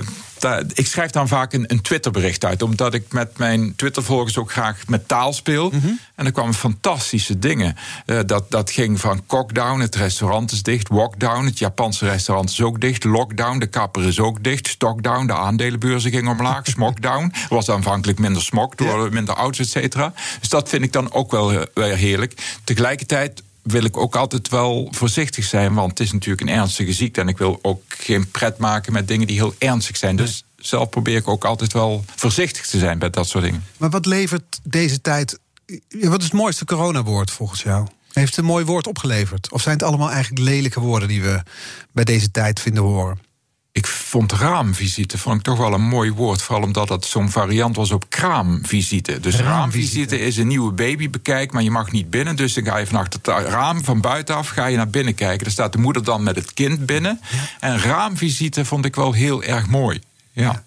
[0.73, 4.87] ik schrijf dan vaak een, een Twitterbericht uit, omdat ik met mijn Twittervolgers ook graag
[4.87, 5.69] met taal speel.
[5.69, 5.87] Mhm.
[6.15, 7.75] En er kwamen fantastische dingen.
[8.05, 12.61] Uh, dat, dat ging van cockdown, het restaurant is dicht, walkdown, het Japanse restaurant is
[12.61, 17.23] ook dicht, lockdown, de kapper is ook dicht, stockdown, de aandelenbeurzen gingen omlaag, smokdown.
[17.23, 20.13] Er was aanvankelijk minder smok door minder auto's, et cetera.
[20.39, 22.59] Dus dat vind ik dan ook wel weer heerlijk.
[22.63, 25.73] Tegelijkertijd wil ik ook altijd wel voorzichtig zijn.
[25.73, 27.21] Want het is natuurlijk een ernstige ziekte.
[27.21, 30.15] En ik wil ook geen pret maken met dingen die heel ernstig zijn.
[30.15, 33.63] Dus zelf probeer ik ook altijd wel voorzichtig te zijn bij dat soort dingen.
[33.77, 35.39] Maar wat levert deze tijd.
[35.89, 37.87] Wat is het mooiste coronawoord volgens jou?
[38.13, 39.51] Heeft het een mooi woord opgeleverd?
[39.51, 41.43] Of zijn het allemaal eigenlijk lelijke woorden die we
[41.91, 43.19] bij deze tijd vinden horen?
[43.71, 46.41] Ik vond raamvisite vond ik toch wel een mooi woord.
[46.41, 49.19] Vooral omdat het zo'n variant was op kraamvisite.
[49.19, 50.19] Dus raamvisite.
[50.19, 52.35] is een nieuwe baby bekijken, maar je mag niet binnen.
[52.35, 55.43] Dus dan ga je vanaf het raam van buitenaf ga je naar binnen kijken.
[55.43, 57.21] Dan staat de moeder dan met het kind binnen.
[57.59, 60.01] En raamvisite vond ik wel heel erg mooi.
[60.31, 60.43] Ja.
[60.43, 60.63] ja.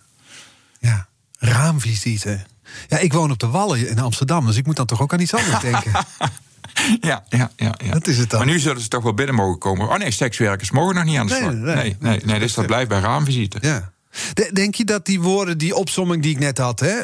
[0.78, 1.06] ja.
[1.38, 2.44] raamvisite.
[2.88, 5.20] Ja, ik woon op de Wallen in Amsterdam, dus ik moet dan toch ook aan
[5.20, 5.92] iets anders denken.
[7.00, 7.92] Ja, ja, ja, ja.
[7.92, 8.38] Dat is het dan.
[8.38, 9.88] Maar nu zullen ze toch wel binnen mogen komen.
[9.88, 11.52] Oh nee, sekswerkers mogen nog niet aan de slag.
[11.52, 13.58] Nee, nee, nee, nee, dus dat blijft bij raamvisite.
[13.60, 13.92] Ja.
[14.52, 17.00] Denk je dat die woorden, die opsomming die ik net had, hè,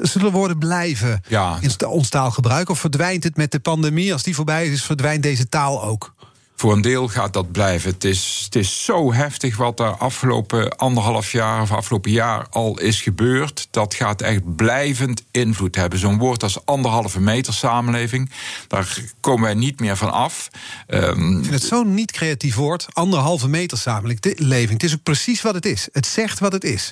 [0.00, 1.58] zullen woorden blijven ja.
[1.60, 2.68] in ons taalgebruik?
[2.68, 4.12] Of verdwijnt het met de pandemie?
[4.12, 6.14] Als die voorbij is, verdwijnt deze taal ook?
[6.58, 7.90] Voor een deel gaat dat blijven.
[7.90, 12.78] Het is, het is zo heftig wat er afgelopen anderhalf jaar of afgelopen jaar al
[12.78, 13.68] is gebeurd.
[13.70, 15.98] Dat gaat echt blijvend invloed hebben.
[15.98, 18.30] Zo'n woord als anderhalve meter samenleving,
[18.68, 20.50] daar komen wij niet meer van af.
[20.88, 22.86] Um, ik vind het zo'n niet creatief woord.
[22.92, 24.70] Anderhalve meter samenleving.
[24.70, 25.88] Het is ook precies wat het is.
[25.92, 26.90] Het zegt wat het is.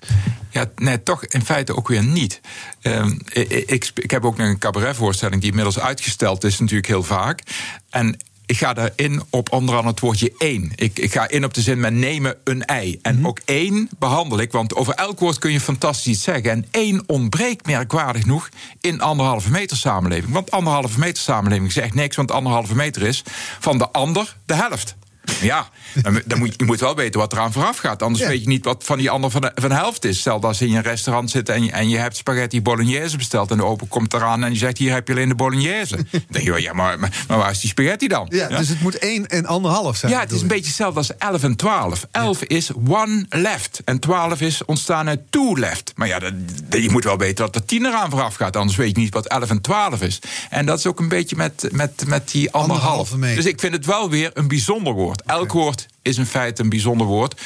[0.51, 2.41] Ja, nee, toch in feite ook weer niet.
[2.83, 7.03] Um, ik, ik, ik heb ook nog een cabaretvoorstelling die inmiddels uitgesteld is, natuurlijk heel
[7.03, 7.43] vaak.
[7.91, 8.17] En
[8.47, 10.73] ik ga daarin op onder andere het woordje één.
[10.75, 12.99] Ik, ik ga in op de zin met nemen een ei.
[13.03, 13.27] En mhm.
[13.27, 16.51] ook één behandel ik, want over elk woord kun je fantastisch iets zeggen.
[16.51, 18.49] En één ontbreekt merkwaardig genoeg
[18.81, 20.33] in anderhalve meter samenleving.
[20.33, 23.23] Want anderhalve meter samenleving zegt niks, want anderhalve meter is
[23.61, 24.97] van de ander de helft.
[25.41, 25.69] Ja,
[26.03, 28.03] dan, dan moet, je moet wel weten wat eraan vooraf gaat.
[28.03, 30.19] Anders weet je niet wat van die ander van de, van de helft is.
[30.19, 33.51] Stel als je in een restaurant zit en je, en je hebt spaghetti bolognese besteld...
[33.51, 35.97] en de open komt eraan en je zegt, hier heb je alleen de bolognese.
[36.11, 38.27] dan denk je, ja, maar, maar, waar is die spaghetti dan?
[38.31, 40.13] Ja, Dus het moet één en anderhalf zijn.
[40.13, 42.07] Ja, het is een beetje hetzelfde als 11 en 12.
[42.11, 45.93] 11 is one left en 12 is ontstaan uit two left.
[45.97, 48.57] Maar ja, dat, je moet wel weten dat er 10 eraan vooraf gaat.
[48.57, 50.19] Anders weet je niet wat 11 en 12 is.
[50.51, 53.11] En dat is ook een beetje met, met, met die anderhalf.
[53.11, 55.14] Dus ik vind het wel weer een bijzonder woord.
[55.23, 57.41] Elk woord is in feite een bijzonder woord.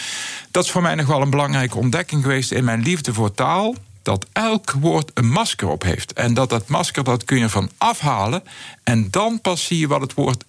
[0.50, 3.74] Dat is voor mij nog wel een belangrijke ontdekking geweest in mijn liefde voor taal.
[4.02, 6.12] Dat elk woord een masker op heeft.
[6.12, 8.42] En dat dat masker, dat kun je van afhalen.
[8.84, 10.44] En dan pas zie je wat het woord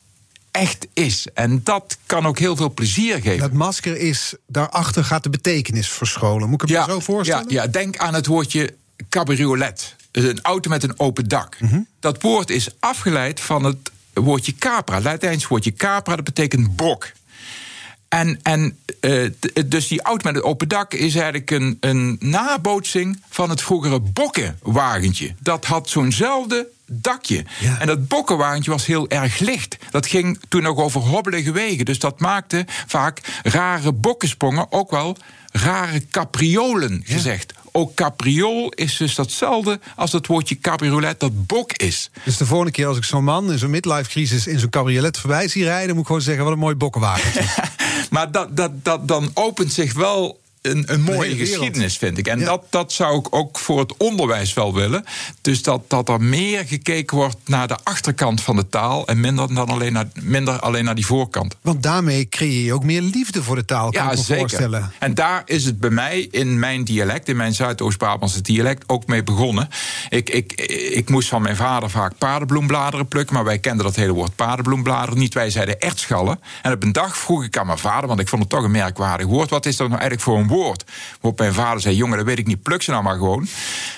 [0.51, 1.27] echt is.
[1.33, 3.39] En dat kan ook heel veel plezier geven.
[3.39, 6.49] Dat masker is, daarachter gaat de betekenis verscholen.
[6.49, 7.45] Moet ik het me zo voorstellen?
[7.49, 8.73] Ja, ja, denk aan het woordje
[9.09, 9.95] cabriolet.
[10.11, 11.59] Een auto met een open dak.
[11.59, 11.79] Mhm.
[11.99, 15.01] Dat woord is afgeleid van het woordje capra.
[15.01, 17.11] Latijns woordje capra, dat betekent bok.
[18.09, 19.29] En, en uh,
[19.65, 23.99] dus die auto met het open dak is eigenlijk een, een nabootsing van het vroegere
[23.99, 25.35] bokkenwagentje.
[25.39, 27.45] Dat had zo'nzelfde dakje.
[27.59, 27.79] Ja.
[27.79, 29.77] En dat bokkenwagentje was heel erg licht.
[29.91, 31.85] Dat ging toen nog over hobbelige wegen.
[31.85, 35.17] Dus dat maakte vaak rare bokkensprongen, ook wel
[35.51, 37.53] rare capriolen gezegd.
[37.71, 42.09] Ook capriol is dus datzelfde als het woordje cabriolet dat bok is.
[42.23, 45.17] Dus de volgende keer als ik zo'n man in zo'n midlife crisis in zo'n cabriolet
[45.17, 47.45] voorbij zie rijden, moet ik gewoon zeggen: wat een mooi bokkenwagen.
[48.09, 52.27] maar dat, dat, dat, dan opent zich wel een, een mooie geschiedenis, vind ik.
[52.27, 55.05] En dat, dat zou ik ook voor het onderwijs wel willen.
[55.41, 59.07] Dus dat, dat er meer gekeken wordt naar de achterkant van de taal...
[59.07, 61.55] en minder, dan alleen naar, minder alleen naar die voorkant.
[61.61, 64.39] Want daarmee creëer je ook meer liefde voor de taal, kan ja, ik me zeker.
[64.39, 64.91] voorstellen.
[64.99, 68.83] En daar is het bij mij in mijn dialect, in mijn Zuidoost-Brabantse dialect...
[68.87, 69.69] ook mee begonnen.
[70.09, 70.51] Ik, ik,
[70.93, 73.35] ik moest van mijn vader vaak paardenbloembladeren plukken...
[73.35, 75.33] maar wij kenden dat hele woord paardenbloembladeren niet.
[75.33, 76.39] Wij zeiden ertschallen.
[76.61, 78.71] En op een dag vroeg ik aan mijn vader, want ik vond het toch een
[78.71, 79.49] merkwaardig woord...
[79.49, 80.83] wat is dat nou eigenlijk voor een woord.
[81.21, 83.47] Waarop mijn vader zei: Jongen, dat weet ik niet, pluk ze nou maar gewoon.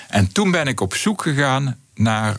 [0.08, 2.36] En toen ben ik op zoek gegaan naar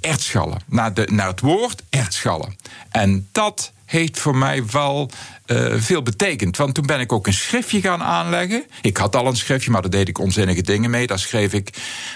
[0.00, 0.60] ertschallen.
[0.66, 2.56] Naar, de, naar het woord ertschallen.
[2.90, 5.10] En dat heeft voor mij wel
[5.46, 6.56] uh, veel betekend.
[6.56, 8.64] Want toen ben ik ook een schriftje gaan aanleggen.
[8.80, 11.06] Ik had al een schriftje, maar daar deed ik onzinnige dingen mee.
[11.06, 11.70] Daar schreef ik,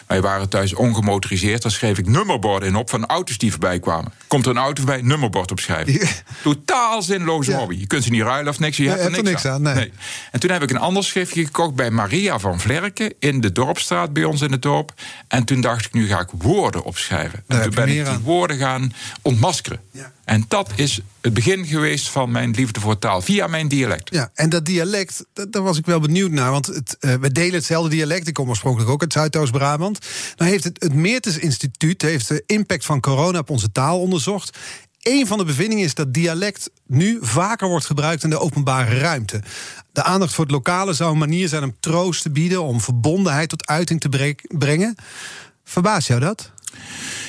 [0.06, 4.12] wij waren thuis ongemotoriseerd, daar schreef ik nummerborden in op van auto's die voorbij kwamen.
[4.26, 6.08] Komt er een auto voorbij, nummerbord opschrijven.
[6.42, 7.76] Totaal zinloze hobby.
[7.78, 9.62] Je kunt ze niet ruilen of niks, je hebt er niks, niks, aan.
[9.62, 9.92] nee.
[10.32, 14.12] En toen heb ik een ander schriftje gekocht bij Maria van Vlerken in de Dorpstraat
[14.12, 14.92] bij ons in het dorp.
[15.28, 17.44] En toen dacht ik, nu ga ik woorden opschrijven.
[17.46, 19.80] En toen ben ik die woorden gaan ontmaskeren.
[20.24, 24.14] En dat is het begin geweest van mijn liefde voor taal, via mijn dialect.
[24.14, 26.50] Ja, en dat dialect, daar was ik wel benieuwd naar.
[26.50, 28.28] Want het, uh, we delen hetzelfde dialect.
[28.28, 29.98] Ik kom oorspronkelijk ook uit Zuidoost-Brabant.
[30.36, 34.58] Nou heeft het, het Meertens Instituut heeft de impact van corona op onze taal onderzocht.
[35.02, 39.42] Een van de bevindingen is dat dialect nu vaker wordt gebruikt in de openbare ruimte.
[39.92, 43.48] De aandacht voor het lokale zou een manier zijn om troost te bieden, om verbondenheid
[43.48, 44.94] tot uiting te brengen.
[45.64, 46.50] Verbaast jou dat?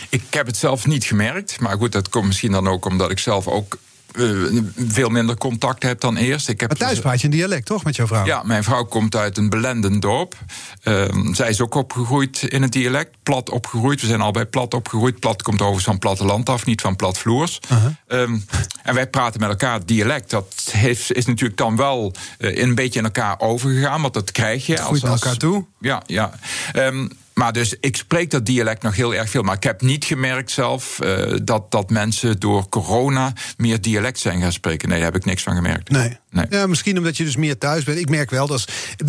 [0.10, 1.60] Ik heb het zelf niet gemerkt.
[1.60, 3.78] Maar goed, dat komt misschien dan ook omdat ik zelf ook
[4.18, 6.50] uh, veel minder contact heb dan eerst.
[6.50, 8.26] Ik heb maar thuis praat je een dialect, toch, met jouw vrouw?
[8.26, 10.36] Ja, mijn vrouw komt uit een belendend dorp.
[10.84, 14.02] Uh, zij is ook opgegroeid in het dialect, plat opgegroeid.
[14.02, 15.20] We zijn al bij plat opgegroeid.
[15.20, 17.60] Plat komt overigens van platteland af, niet van platvloers.
[17.72, 18.22] Uh -huh.
[18.22, 18.46] um,
[18.84, 20.30] en wij praten met elkaar dialect.
[20.30, 24.66] Dat heeft, is natuurlijk dan wel uh, een beetje in elkaar overgegaan, want dat krijg
[24.66, 24.82] je.
[24.82, 25.66] als, naar elkaar toe?
[25.80, 26.32] Ja, ja.
[26.76, 29.42] Um, maar dus ik spreek dat dialect nog heel erg veel.
[29.42, 34.42] Maar ik heb niet gemerkt zelf uh, dat, dat mensen door corona meer dialect zijn
[34.42, 34.90] gaan spreken.
[34.90, 35.90] Nee, daar heb ik niks van gemerkt.
[35.90, 36.18] Nee.
[36.30, 36.46] nee.
[36.50, 38.00] Ja, misschien omdat je dus meer thuis bent.
[38.00, 38.66] Ik merk wel dat.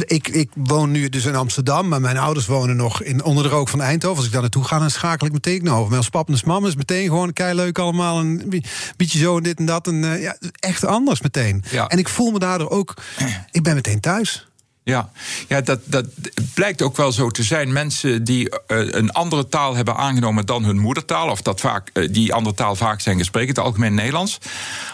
[0.06, 3.48] Ik, ik woon nu dus in Amsterdam, maar mijn ouders wonen nog in, onder de
[3.48, 4.16] rook van Eindhoven.
[4.16, 5.86] Als ik daar naartoe ga, dan schakel ik meteen naar over.
[5.86, 8.18] Mijn als pap en mam is meteen gewoon kei leuk allemaal.
[8.18, 8.62] Een
[8.96, 9.86] beetje zo en dit en dat.
[9.86, 11.64] En, uh, ja, echt anders meteen.
[11.70, 11.86] Ja.
[11.86, 12.94] En ik voel me daardoor ook.
[13.50, 14.47] Ik ben meteen thuis.
[14.88, 15.11] Ja,
[15.48, 16.07] ja dat, dat
[16.55, 17.72] blijkt ook wel zo te zijn.
[17.72, 22.09] Mensen die uh, een andere taal hebben aangenomen dan hun moedertaal, of dat vaak, uh,
[22.12, 24.38] die andere taal vaak zijn gesproken, het algemeen Nederlands.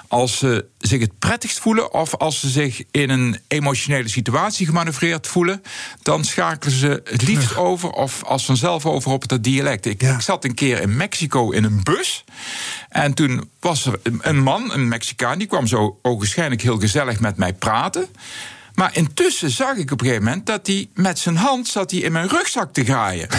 [0.08, 5.26] Als ze zich het prettigst voelen of als ze zich in een emotionele situatie gemanoeuvreerd
[5.26, 5.62] voelen,
[6.02, 9.86] dan schakelen ze het liefst over of als vanzelf over op het dialect.
[9.86, 10.14] Ik, ja.
[10.14, 12.24] ik zat een keer in Mexico in een bus.
[12.88, 17.36] En toen was er een man, een Mexicaan, die kwam zo ogenschijnlijk heel gezellig met
[17.36, 18.08] mij praten.
[18.74, 22.00] Maar intussen zag ik op een gegeven moment dat hij met zijn hand zat hij
[22.00, 23.28] in mijn rugzak te graaien.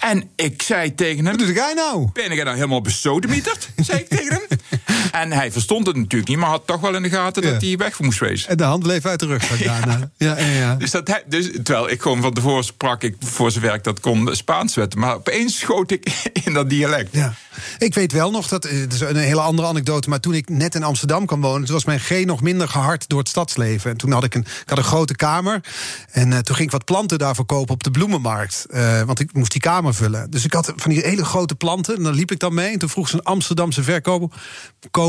[0.00, 1.36] En ik zei tegen hem...
[1.36, 2.08] Wat doe jij nou?
[2.12, 3.68] Ben ik nou helemaal besodemieterd?
[3.76, 4.58] zei ik tegen hem.
[5.20, 7.76] En hij verstond het natuurlijk niet, maar had toch wel in de gaten dat hij
[7.76, 8.48] weg moest wezen.
[8.48, 10.10] En de hand bleef uit de rugzak daarna.
[10.16, 10.38] Ja.
[10.38, 13.84] Ja, ja, Dus dat, dus, terwijl ik gewoon van tevoren sprak, ik voor zijn werk
[13.84, 14.98] dat kon Spaans wetten.
[14.98, 16.12] Maar opeens schoot ik
[16.44, 17.08] in dat dialect.
[17.12, 17.34] Ja.
[17.78, 20.08] Ik weet wel nog, dat het is een hele andere anekdote...
[20.08, 21.64] maar toen ik net in Amsterdam kwam wonen...
[21.64, 23.90] toen was mijn G nog minder gehard door het stadsleven.
[23.90, 25.60] En toen had ik een, ik had een grote kamer.
[26.10, 28.66] En uh, toen ging ik wat planten daarvoor kopen op de bloemenmarkt.
[28.70, 30.30] Uh, want ik moest die kamer vullen.
[30.30, 31.96] Dus ik had van die hele grote planten.
[31.96, 32.72] En daar liep ik dan mee.
[32.72, 34.28] En toen vroeg ze een Amsterdamse verkoper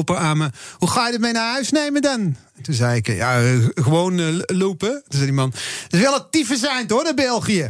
[0.05, 0.49] aan me...
[0.77, 2.35] hoe ga je het mee naar huis nemen dan?
[2.61, 4.89] toen zei ik, ja, eh, gewoon uh, lopen.
[4.89, 7.69] Toen zei die man, het is wel het tyfus zijn hoor, naar België.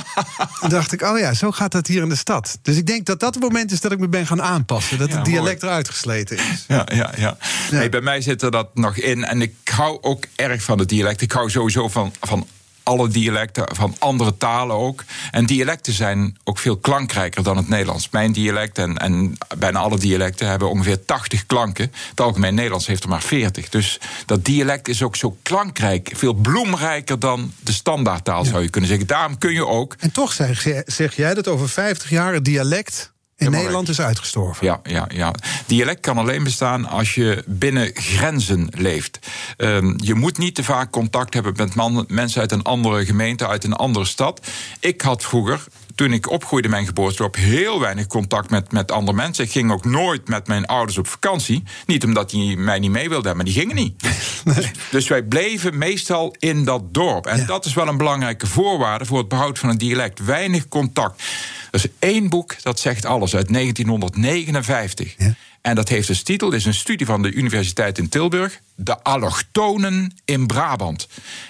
[0.60, 2.58] toen dacht ik, oh ja, zo gaat dat hier in de stad.
[2.62, 4.98] Dus ik denk dat dat het moment is dat ik me ben gaan aanpassen.
[4.98, 6.44] Dat het dialect eruit gesleten is.
[6.68, 7.36] Ja, ja, ja.
[7.70, 9.24] Nee, bij mij zit er dat nog in.
[9.24, 11.20] En ik hou ook erg van het dialect.
[11.20, 12.46] Ik hou sowieso van, van
[12.88, 15.04] alle dialecten van andere talen ook.
[15.30, 18.08] En dialecten zijn ook veel klankrijker dan het Nederlands.
[18.10, 21.92] Mijn dialect en, en bijna alle dialecten hebben ongeveer 80 klanken.
[22.10, 23.68] Het algemeen Nederlands heeft er maar 40.
[23.68, 28.90] Dus dat dialect is ook zo klankrijk, veel bloemrijker dan de standaardtaal, zou je kunnen
[28.90, 29.06] zeggen.
[29.06, 29.94] Daarom kun je ook.
[29.98, 34.66] En toch zeg, zeg jij dat over 50 jaar het dialect in Nederland is uitgestorven.
[34.66, 35.34] Ja, ja, ja.
[35.66, 39.18] Dialect kan alleen bestaan als je binnen grenzen leeft.
[39.56, 43.64] Ehm, je moet niet te vaak contact hebben met mensen uit een andere gemeente, uit
[43.64, 44.46] een andere stad.
[44.80, 45.66] Ik had vroeger
[45.98, 49.44] toen ik opgroeide mijn geboortedorp heel weinig contact met, met andere mensen.
[49.44, 51.62] Ik ging ook nooit met mijn ouders op vakantie.
[51.86, 53.94] Niet omdat die mij niet mee wilden, maar die gingen niet.
[54.54, 57.26] Dus, dus, wij bleven meestal in dat dorp.
[57.26, 60.24] En dat is wel een belangrijke voorwaarde voor het behoud van een dialect.
[60.24, 61.22] Weinig contact.
[61.70, 65.14] Er is één boek dat zegt alles uit 1959.
[65.18, 65.34] Ja.
[65.60, 68.60] En dat heeft als titel, is een studie van de Universiteit in Tilburg.
[68.80, 71.08] De allochtonen in Brabant.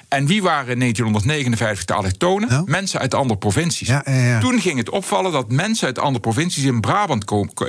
[0.08, 2.62] En wie waren in 1959 de allochtonen?
[2.66, 3.88] Mensen uit andere provincies.
[3.88, 7.24] Ja, ja, Toen ging het opvallen dat mensen uit andere provincies in Brabant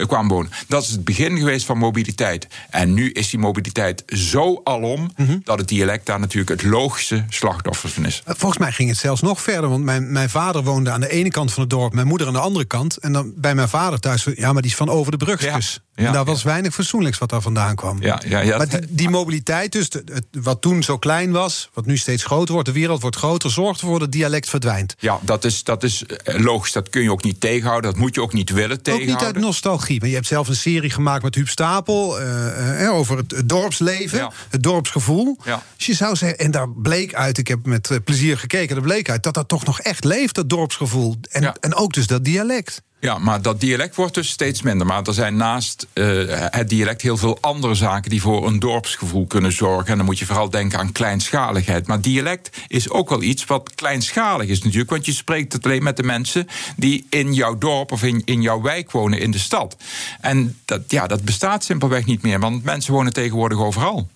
[0.07, 0.51] kwamen wonen.
[0.67, 2.47] Dat is het begin geweest van mobiliteit.
[2.69, 5.37] En nu is die mobiliteit zo alom mhm.
[5.43, 8.21] dat het dialect daar natuurlijk het logische slachtoffer van is.
[8.25, 9.69] Eh, volgens mij ging het zelfs nog verder.
[9.69, 12.33] Want mijn, mijn vader woonde aan de ene kant van het dorp, mijn moeder aan
[12.33, 12.97] de andere kant.
[12.97, 15.53] En dan bij mijn vader thuis, ja, maar die is van over de brug.
[15.53, 15.79] Dus.
[15.95, 18.01] en daar was weinig fatsoenlijks wat daar vandaan kwam.
[18.01, 18.57] Ja, ja, ja.
[18.57, 19.89] Maar die, die mobiliteit, dus
[20.31, 23.79] wat toen zo klein was, wat nu steeds groter wordt, de wereld wordt groter, zorgt
[23.79, 24.95] ervoor dat het dialect verdwijnt.
[24.99, 26.71] Ja, dat is, dat is eh, logisch.
[26.71, 27.91] Dat kun je ook niet tegenhouden.
[27.91, 29.15] Dat moet je ook niet willen tegenhouden.
[29.15, 29.99] Ook niet uit nostalgie.
[29.99, 34.31] Maar je hebt zelf een serie gemaakt met Huub Stapel uh, uh, over het, dorpsleven,
[34.49, 35.37] het dorpsgevoel.
[35.43, 35.63] Ja.
[35.77, 39.09] Dus je zou zeggen, en daar bleek uit, ik heb met plezier gekeken, er bleek
[39.09, 41.15] uit dat dat toch nog echt leeft, dat dorpsgevoel.
[41.29, 42.81] En, en ook dus dat dialect.
[43.01, 44.87] Ja, maar dat dialect wordt dus steeds minder.
[44.87, 49.25] Maar er zijn naast uh, het dialect heel veel andere zaken die voor een dorpsgevoel
[49.27, 49.87] kunnen zorgen.
[49.87, 51.87] En dan moet je vooral denken aan kleinschaligheid.
[51.87, 54.89] Maar dialect is ook wel iets wat kleinschalig is natuurlijk.
[54.89, 58.41] Want je spreekt het alleen met de mensen die in jouw dorp of in, in
[58.41, 59.77] jouw wijk wonen in de stad.
[60.21, 62.39] En dat, ja, dat bestaat simpelweg niet meer.
[62.39, 64.07] Want mensen wonen tegenwoordig overal.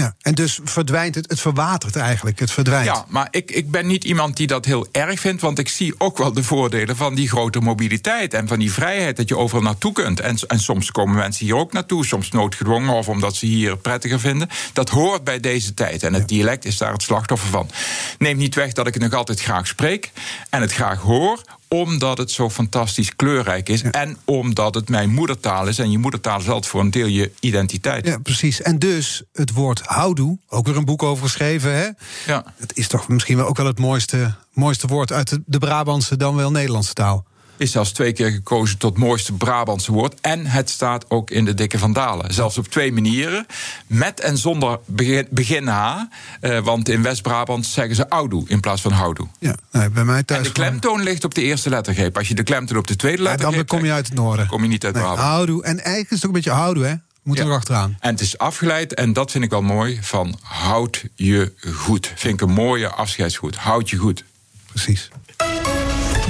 [0.00, 2.86] Ja, en dus verdwijnt het, het verwatert eigenlijk, het verdwijnt.
[2.86, 5.94] Ja, maar ik, ik ben niet iemand die dat heel erg vindt, want ik zie
[5.98, 9.62] ook wel de voordelen van die grote mobiliteit en van die vrijheid dat je overal
[9.62, 10.20] naartoe kunt.
[10.20, 14.20] En, en soms komen mensen hier ook naartoe, soms noodgedwongen of omdat ze hier prettiger
[14.20, 14.48] vinden.
[14.72, 17.70] Dat hoort bij deze tijd en het dialect is daar het slachtoffer van.
[18.18, 20.10] Neem niet weg dat ik het nog altijd graag spreek
[20.50, 21.40] en het graag hoor,
[21.80, 23.82] omdat het zo fantastisch kleurrijk is.
[23.82, 25.78] En omdat het mijn moedertaal is.
[25.78, 28.06] En je moedertaal is altijd voor een deel je identiteit.
[28.06, 28.62] Ja, precies.
[28.62, 31.74] En dus het woord houdoe, ook weer een boek over geschreven.
[31.76, 31.88] Hè?
[32.26, 32.44] Ja.
[32.56, 36.34] Het is toch misschien wel ook wel het mooiste, mooiste woord uit de Brabantse dan
[36.34, 37.24] wel Nederlandse taal
[37.56, 40.20] is zelfs twee keer gekozen tot mooiste Brabantse woord.
[40.20, 42.34] En het staat ook in de Dikke Vandalen.
[42.34, 43.46] Zelfs op twee manieren.
[43.86, 45.96] Met en zonder begin, begin H.
[46.40, 49.26] Eh, want in West-Brabant zeggen ze oudoe in plaats van houdoe.
[49.38, 50.40] Ja, nee, bij mij thuis.
[50.40, 52.16] En de klemtoon ligt op de eerste lettergreep.
[52.16, 54.46] Als je de klemtoon op de tweede letter ja, dan kom je uit het noorden.
[54.46, 55.26] kom je niet uit nee, Brabant.
[55.26, 55.62] Houdoe.
[55.64, 56.94] En eigenlijk is het ook een beetje houdoe, hè?
[57.22, 57.96] Moet er achteraan.
[58.00, 62.12] En het is afgeleid, en dat vind ik wel mooi, van houd je goed.
[62.14, 63.56] Vind ik een mooie afscheidsgoed.
[63.56, 64.24] Houd je goed.
[64.66, 65.10] Precies.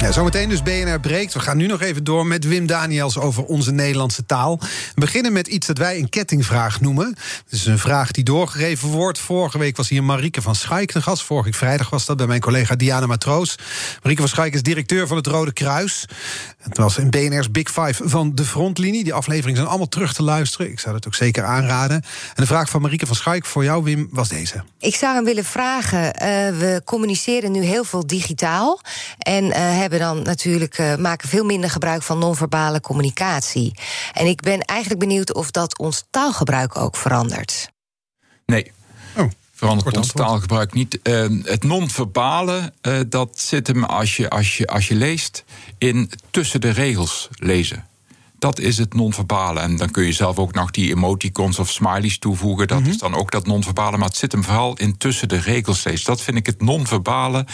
[0.00, 1.32] Ja, zometeen dus BNR breekt.
[1.32, 4.58] We gaan nu nog even door met Wim Daniels over onze Nederlandse taal.
[4.58, 7.06] We beginnen met iets dat wij een kettingvraag noemen.
[7.44, 9.18] Het is een vraag die doorgegeven wordt.
[9.18, 11.22] Vorige week was hier Marieke van Schaik de gast.
[11.22, 13.58] Vorige vrijdag was dat bij mijn collega Diana Matroos.
[14.02, 16.04] Marieke van Schaik is directeur van het Rode Kruis.
[16.58, 19.04] Het was een BNR's Big Five van de frontlinie.
[19.04, 20.70] Die afleveringen zijn allemaal terug te luisteren.
[20.70, 21.96] Ik zou het ook zeker aanraden.
[21.96, 24.64] En de vraag van Marieke van Schaik voor jou, Wim, was deze.
[24.78, 25.98] Ik zou hem willen vragen.
[25.98, 26.12] Uh,
[26.58, 28.80] we communiceren nu heel veel digitaal.
[29.18, 29.52] En uh,
[29.90, 33.78] hebben dan natuurlijk uh, maken veel minder gebruik van non-verbale communicatie.
[34.12, 37.70] En ik ben eigenlijk benieuwd of dat ons taalgebruik ook verandert.
[38.46, 38.72] Nee.
[39.16, 40.98] Oh verandert ons taalgebruik niet.
[41.02, 45.44] Uh, het non-verbale, uh, dat zit hem als je, als, je, als je leest
[45.78, 47.86] in tussen de regels lezen.
[48.38, 49.60] Dat is het non-verbale.
[49.60, 52.68] En dan kun je zelf ook nog die emoticons of smileys toevoegen.
[52.68, 52.88] Dat mhm.
[52.88, 53.96] is dan ook dat non-verbale.
[53.96, 56.06] Maar het zit hem vooral in tussen de regels lezen.
[56.06, 57.46] Dat vind ik het non-verbale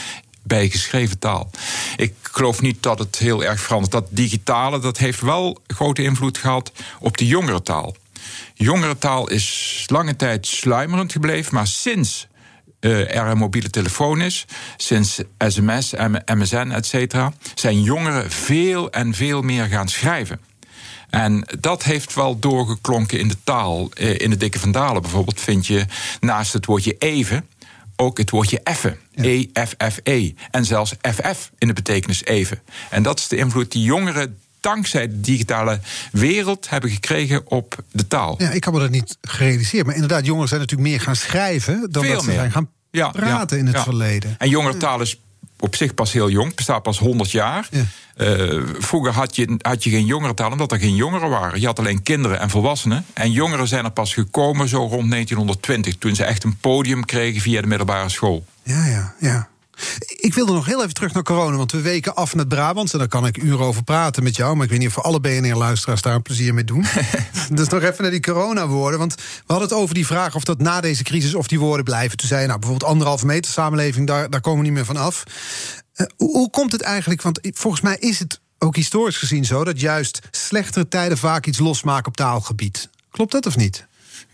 [0.45, 1.51] bij geschreven taal.
[1.97, 3.93] Ik geloof niet dat het heel erg verandert.
[3.93, 7.97] Dat digitale dat heeft wel grote invloed gehad op de jongere taal.
[8.55, 12.27] Jongere taal is lange tijd sluimerend gebleven, maar sinds
[12.81, 14.45] uh, er een mobiele telefoon is,
[14.77, 15.95] sinds sms,
[16.27, 20.41] MSN, et cetera, zijn jongeren veel en veel meer gaan schrijven.
[21.11, 23.91] En dat heeft wel doorgeklonken in de taal.
[23.91, 25.85] Eh, in de Dikke Vandalen bijvoorbeeld vind je
[26.21, 27.49] naast het woordje even
[27.97, 28.99] ook het woordje effen.
[29.15, 30.33] E-F-F-E.
[30.51, 32.61] En zelfs FF in de betekenis even.
[32.91, 35.81] En dat is de invloed die jongeren dankzij de digitale
[36.13, 38.35] wereld hebben gekregen op de taal.
[38.39, 39.87] Ja, ik heb me dat niet gerealiseerd.
[39.87, 42.39] Maar inderdaad, jongeren zijn natuurlijk meer gaan schrijven dan Veel dat ze meer.
[42.39, 42.71] zijn gaan
[43.13, 44.35] praten in het verleden.
[44.39, 45.21] En jongerentaal is
[45.65, 47.69] op zich pas heel jong, bestaat pas 100 jaar.
[48.17, 51.61] Eh, vroeger had je, had je geen jongerental omdat er geen jongeren waren.
[51.61, 53.05] Je had alleen kinderen en volwassenen.
[53.13, 57.41] En jongeren zijn er pas gekomen zo rond 1920, toen ze echt een podium kregen
[57.41, 58.45] via de middelbare school.
[58.63, 59.49] Ja, ja, ja.
[60.17, 62.93] Ik wilde nog heel even terug naar corona, want we weken af met Brabant.
[62.93, 64.55] En daar kan ik uren over praten met jou.
[64.55, 66.85] Maar ik weet niet of alle BNR-luisteraars daar een plezier mee doen.
[67.51, 68.99] dus nog even naar die corona-woorden.
[68.99, 71.35] Want we hadden het over die vraag of dat na deze crisis...
[71.35, 72.17] of die woorden blijven.
[72.17, 74.07] Toen zei je, nou, bijvoorbeeld anderhalve meter samenleving...
[74.07, 75.25] daar, daar komen we niet meer van af.
[75.97, 77.23] Uh, hoe, hoe komt het eigenlijk?
[77.23, 79.65] Want volgens mij is het ook historisch gezien zo...
[79.65, 82.89] dat juist slechtere tijden vaak iets losmaken op taalgebied.
[83.11, 83.87] Klopt dat of niet?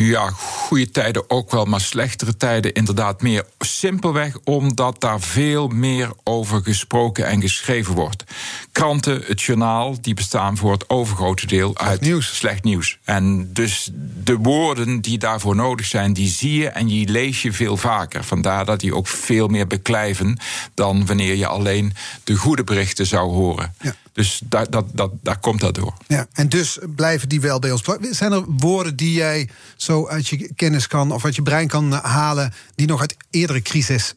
[0.03, 3.45] Ja, goede tijden ook wel, maar slechtere tijden inderdaad meer.
[3.59, 8.25] Simpelweg omdat daar veel meer over gesproken en geschreven wordt.
[8.73, 12.37] Kranten, het journaal, die bestaan voor het overgrote deel slecht uit nieuws.
[12.37, 12.99] slecht nieuws.
[13.05, 13.91] En dus
[14.25, 18.25] de woorden die daarvoor nodig zijn, die zie je en die lees je veel vaker.
[18.25, 20.39] Vandaar dat die ook veel meer beklijven
[20.75, 21.95] dan wanneer je alleen
[22.25, 23.75] de goede berichten zou horen.
[23.81, 23.95] Ja.
[24.13, 25.95] Dus daar, dat, dat, daar komt dat door.
[26.07, 27.83] Ja, en dus blijven die wel bij ons.
[28.01, 31.93] Zijn er woorden die jij zo uit je kennis kan of uit je brein kan
[31.93, 34.15] halen, die nog uit eerdere crisis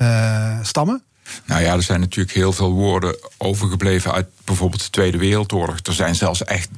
[0.00, 1.02] uh, stammen?
[1.44, 5.78] Nou ja, er zijn natuurlijk heel veel woorden overgebleven uit bijvoorbeeld de Tweede Wereldoorlog.
[5.82, 6.68] Er zijn zelfs echt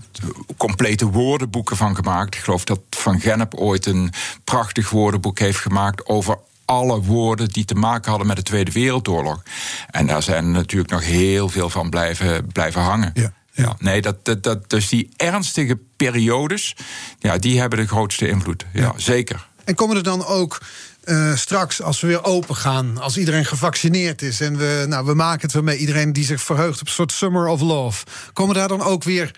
[0.56, 2.34] complete woordenboeken van gemaakt.
[2.34, 4.12] Ik geloof dat Van Gennep ooit een
[4.44, 6.38] prachtig woordenboek heeft gemaakt over
[6.70, 9.42] alle woorden die te maken hadden met de Tweede Wereldoorlog.
[9.90, 13.10] En daar zijn er natuurlijk nog heel veel van blijven, blijven hangen.
[13.14, 13.32] Ja.
[13.52, 16.76] Ja, nee, dat, dat, dat, dus die ernstige periodes,
[17.18, 18.66] ja, die hebben de grootste invloed.
[18.72, 18.92] Ja, ja.
[18.96, 19.48] zeker.
[19.64, 20.60] En komen er dan ook
[21.04, 25.14] uh, straks, als we weer open gaan, als iedereen gevaccineerd is en we, nou, we
[25.14, 28.54] maken het weer mee, iedereen die zich verheugt op een soort summer of love, komen
[28.54, 29.30] daar dan ook weer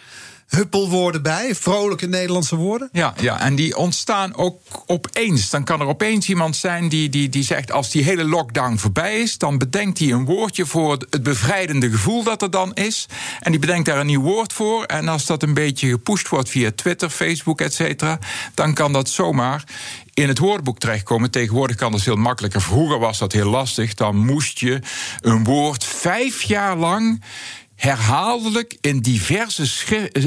[0.57, 2.89] huppelwoorden bij, vrolijke Nederlandse woorden?
[2.93, 5.51] Ja, ja, en die ontstaan ook opeens.
[5.51, 9.21] Dan kan er opeens iemand zijn die, die, die zegt: als die hele lockdown voorbij
[9.21, 13.07] is, dan bedenkt hij een woordje voor het bevrijdende gevoel dat er dan is.
[13.41, 14.85] En die bedenkt daar een nieuw woord voor.
[14.85, 18.19] En als dat een beetje gepusht wordt via Twitter, Facebook, et cetera,
[18.55, 19.65] dan kan dat zomaar
[20.15, 21.31] in het woordenboek terechtkomen.
[21.31, 22.63] Tegenwoordig kan dat veel makkelijker.
[22.63, 23.95] Vroeger was dat heel lastig.
[23.95, 24.81] Dan moest je
[25.21, 27.23] een woord vijf jaar lang
[27.83, 29.67] herhaaldelijk in diverse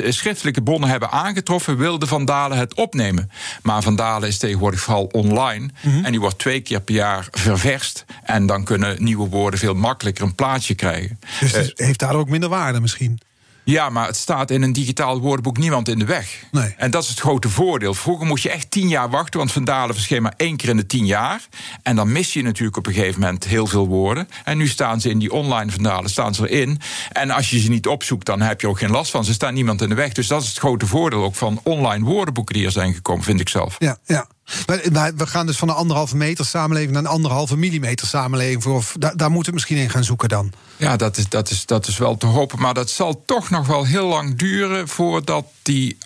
[0.09, 3.31] schriftelijke bronnen hebben aangetroffen, wilde Van Dalen het opnemen.
[3.61, 6.05] Maar Van Dalen is tegenwoordig vooral online mm -hmm.
[6.05, 8.05] en die wordt twee keer per jaar ververst.
[8.23, 11.19] En dan kunnen nieuwe woorden veel makkelijker een plaatsje krijgen.
[11.39, 13.19] Dus het uh, heeft daar ook minder waarde misschien?
[13.65, 16.43] Ja, maar het staat in een digitaal woordenboek niemand in de weg.
[16.51, 16.73] Nee.
[16.77, 17.93] En dat is het grote voordeel.
[17.93, 20.85] Vroeger moest je echt tien jaar wachten, want Vandalen verscheen maar één keer in de
[20.85, 21.47] tien jaar.
[21.83, 24.29] En dan mis je natuurlijk op een gegeven moment heel veel woorden.
[24.43, 26.79] En nu staan ze in die online Vandalen, staan ze erin.
[27.11, 29.23] En als je ze niet opzoekt, dan heb je ook geen last van.
[29.25, 30.11] Ze staan niemand in de weg.
[30.11, 33.39] Dus dat is het grote voordeel ook van online woordenboeken die er zijn gekomen, vind
[33.39, 33.75] ik zelf.
[33.79, 34.27] Ja, ja.
[34.65, 38.65] We gaan dus van een anderhalve meter samenleving naar een anderhalve millimeter samenleving.
[38.65, 40.51] Of, daar, daar moeten we misschien in gaan zoeken dan.
[40.77, 42.59] Ja, dat is, dat, is, dat is wel te hopen.
[42.59, 45.97] Maar dat zal toch nog wel heel lang duren voordat die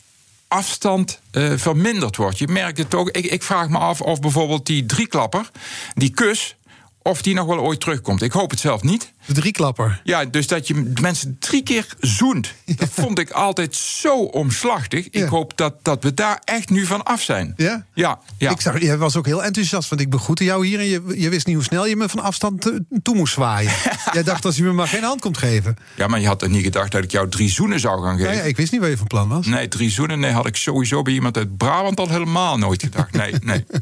[0.48, 2.38] afstand uh, verminderd wordt.
[2.38, 3.10] Je merkt het ook.
[3.10, 5.52] Ik, ik vraag me af of bijvoorbeeld die drieklapper,
[5.94, 6.56] die kus,
[7.02, 8.22] of die nog wel ooit terugkomt.
[8.22, 9.14] Ik hoop het zelf niet.
[9.34, 10.02] De drieklapper.
[10.04, 12.54] Ja, dus dat je mensen drie keer zoent.
[12.76, 15.06] Dat vond ik altijd zo omslachtig.
[15.06, 15.28] Ik Ja.
[15.28, 17.54] hoop dat, dat we daar echt nu van af zijn.
[17.58, 17.86] Ja?
[17.94, 18.52] Ja, ja.
[18.52, 20.80] Ik zag, jij was ook heel enthousiast, want ik begroette jou hier...
[20.80, 23.72] en je, je wist niet hoe snel je me van afstand te- toe moest zwaaien.
[24.14, 25.78] jij dacht als je me maar geen hand komt geven.
[25.96, 28.34] ja, maar je had er niet gedacht dat ik jou drie zoenen zou gaan geven.
[28.36, 29.46] ja, ik wist niet waar je van plan was.
[29.46, 33.12] Nee, drie zoenen, nee, had ik sowieso bij iemand uit Brabant al helemaal nooit gedacht.
[33.12, 33.66] Nee, nee.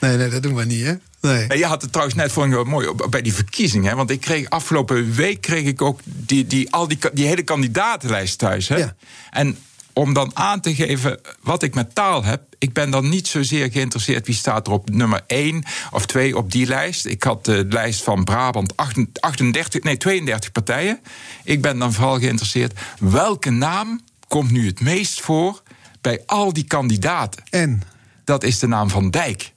[0.00, 0.92] Nee, nee, dat doen we niet, hè?
[1.20, 1.46] Nee.
[1.46, 3.90] En je had het trouwens net voor wel mooi bij die verkiezingen.
[3.90, 3.96] Hè?
[3.96, 8.38] Want ik kreeg afgelopen week kreeg ik ook die, die, al die, die hele kandidatenlijst
[8.38, 8.68] thuis.
[8.68, 8.76] Hè?
[8.76, 8.94] Ja.
[9.30, 9.58] En
[9.94, 12.42] om dan aan te geven wat ik met taal heb.
[12.58, 16.52] Ik ben dan niet zozeer geïnteresseerd wie staat er op nummer 1 of 2 op
[16.52, 17.06] die lijst.
[17.06, 21.00] Ik had de lijst van Brabant 38, nee, 32 partijen.
[21.44, 25.62] Ik ben dan vooral geïnteresseerd welke naam komt nu het meest voor
[26.00, 27.42] bij al die kandidaten.
[27.50, 27.82] En?
[28.24, 29.52] Dat is de naam van Dijk.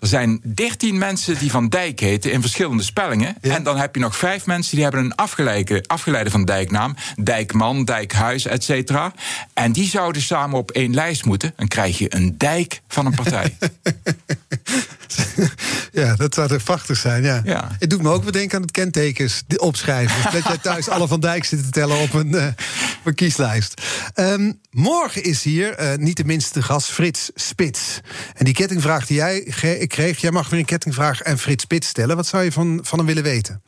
[0.00, 3.36] Er zijn 13 mensen die Van Dijk heten in verschillende spellingen.
[3.40, 3.54] Ja.
[3.54, 6.96] En dan heb je nog vijf mensen die hebben een afgeleide, afgeleide van Dijknaam.
[7.22, 9.12] Dijkman, Dijkhuis, et cetera.
[9.54, 11.52] En die zouden samen op één lijst moeten.
[11.56, 13.56] Dan krijg je een dijk van een partij.
[15.92, 17.40] ja, dat zou toch prachtig zijn, ja.
[17.44, 17.68] Ja.
[17.78, 20.22] Het doet me ook weer denken aan het kentekens opschrijven.
[20.32, 22.46] dat jij thuis alle Van Dijk zit te tellen op een, eh,
[23.04, 23.82] mijn kieslijst.
[24.14, 28.00] Ehm, morgen is hier uh, niet de minste gast Frits Spits.
[28.34, 29.44] En die kettingvraag die jij
[29.88, 32.16] kreeg, jij mag weer een kettingvraag en Frits Spits stellen.
[32.16, 33.62] Wat zou je van, van hem willen weten?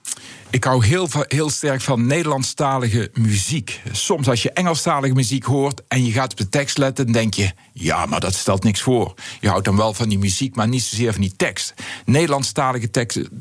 [0.51, 3.81] Ik hou heel, heel sterk van Nederlandstalige muziek.
[3.93, 7.53] Soms als je Engelstalige muziek hoort en je gaat op de tekst letten, denk je:
[7.73, 9.15] ja, maar dat stelt niks voor.
[9.41, 11.75] Je houdt dan wel van die muziek, maar niet zozeer van die tekst.
[12.05, 12.91] Nederlandstalige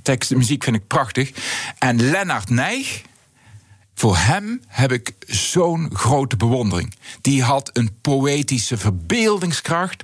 [0.02, 1.32] tekst muziek vind ik prachtig.
[1.80, 3.02] En Lennart Nijg,
[4.00, 6.96] voor hem heb ik zo'n grote bewondering.
[7.22, 10.04] Die had een poëtische verbeeldingskracht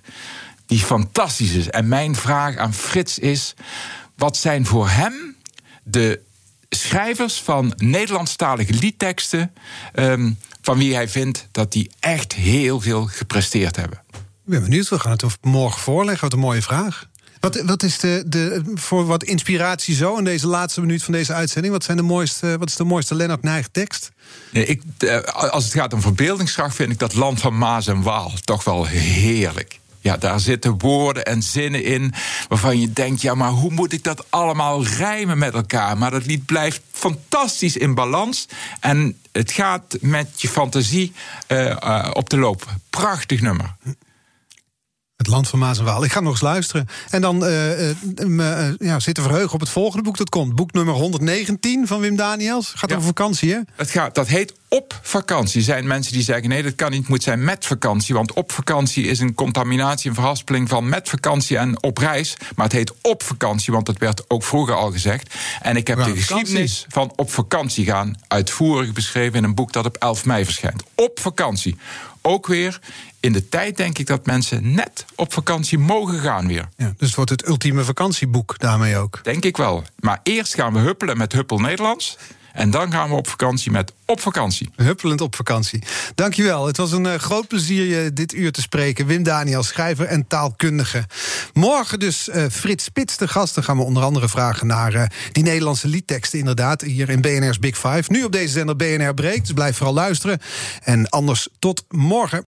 [0.66, 1.70] die fantastisch is.
[1.70, 3.53] En mijn vraag aan Frits is:
[4.16, 5.36] wat zijn voor hem
[5.84, 6.22] de
[6.70, 9.53] schrijvers van Nederlandstalige liedteksten.
[9.93, 14.01] Um, van wie hij vindt dat die echt heel veel gepresteerd hebben.
[14.11, 14.20] Ik
[14.51, 16.22] ben benieuwd, we gaan het morgen voorleggen.
[16.22, 17.07] Wat een mooie vraag.
[17.39, 21.34] Wat, wat is de, de, voor wat inspiratie zo in deze laatste minuut van deze
[21.34, 21.74] uitzending?
[21.74, 24.11] Wat, zijn de mooiste, wat is de mooiste Lennart Nijg tekst?
[24.51, 28.01] Nee, ik, eh, als het gaat om verbeeldingskracht, vind ik dat Land van Maas en
[28.01, 29.80] Waal toch wel heerlijk.
[30.06, 32.14] Ja, daar zitten woorden en zinnen in
[32.47, 35.97] waarvan je denkt: ja, maar hoe moet ik dat allemaal rijmen met elkaar?
[35.97, 38.47] Maar dat lied blijft fantastisch in balans.
[38.80, 41.14] En het gaat met je fantasie
[41.47, 42.66] uh, op de loop.
[42.89, 43.76] Prachtig nummer.
[45.36, 46.03] Land van Maas en Waal.
[46.03, 46.88] Ik ga nog eens luisteren.
[47.09, 50.55] En dan uh, uh, ja, zitten verheugen op het volgende boek dat komt.
[50.55, 52.73] Boek nummer 119 van Wim Daniels.
[52.75, 53.59] Gaat over vakantie, hè?
[53.75, 55.59] Het gaat, dat heet Op vakantie.
[55.59, 58.15] Er zijn mensen die zeggen: nee, dat kan niet, het moet zijn met vakantie.
[58.15, 62.38] Want op vakantie is een contaminatie, een verhaspeling van met vakantie en op reis.
[62.55, 65.33] Maar het heet Op vakantie, want dat werd ook vroeger al gezegd.
[65.61, 69.86] En ik heb de geschiedenis van op vakantie gaan uitvoerig beschreven in een boek dat
[69.86, 70.83] op 11 mei verschijnt.
[70.95, 71.77] Op vakantie
[72.26, 72.80] ook weer
[73.19, 76.69] in de tijd denk ik dat mensen net op vakantie mogen gaan weer.
[76.78, 79.19] Ja, dus het wordt het ultieme vakantieboek daarmee ook.
[79.23, 79.84] Denk ik wel.
[79.99, 82.17] Maar eerst gaan we huppelen met Huppel Nederlands.
[82.56, 84.70] En dan gaan we op vakantie met Op Vakantie.
[84.76, 85.84] Huppelend op vakantie.
[86.16, 86.68] Dankjewel.
[86.68, 89.06] Het was een uh, groot plezier je dit uur te spreken.
[89.06, 91.06] Wim Daniel, schrijver en taalkundige.
[91.53, 93.56] Morgen dus uh, Frits Spits de gast.
[93.56, 96.39] Dan gaan we onder andere vragen naar uh, die Nederlandse liedteksten...
[96.39, 98.03] inderdaad, hier in BNR's Big Five.
[98.08, 100.39] Nu op deze zender BNR Breekt, dus blijf vooral luisteren.
[100.84, 102.55] En anders tot morgen.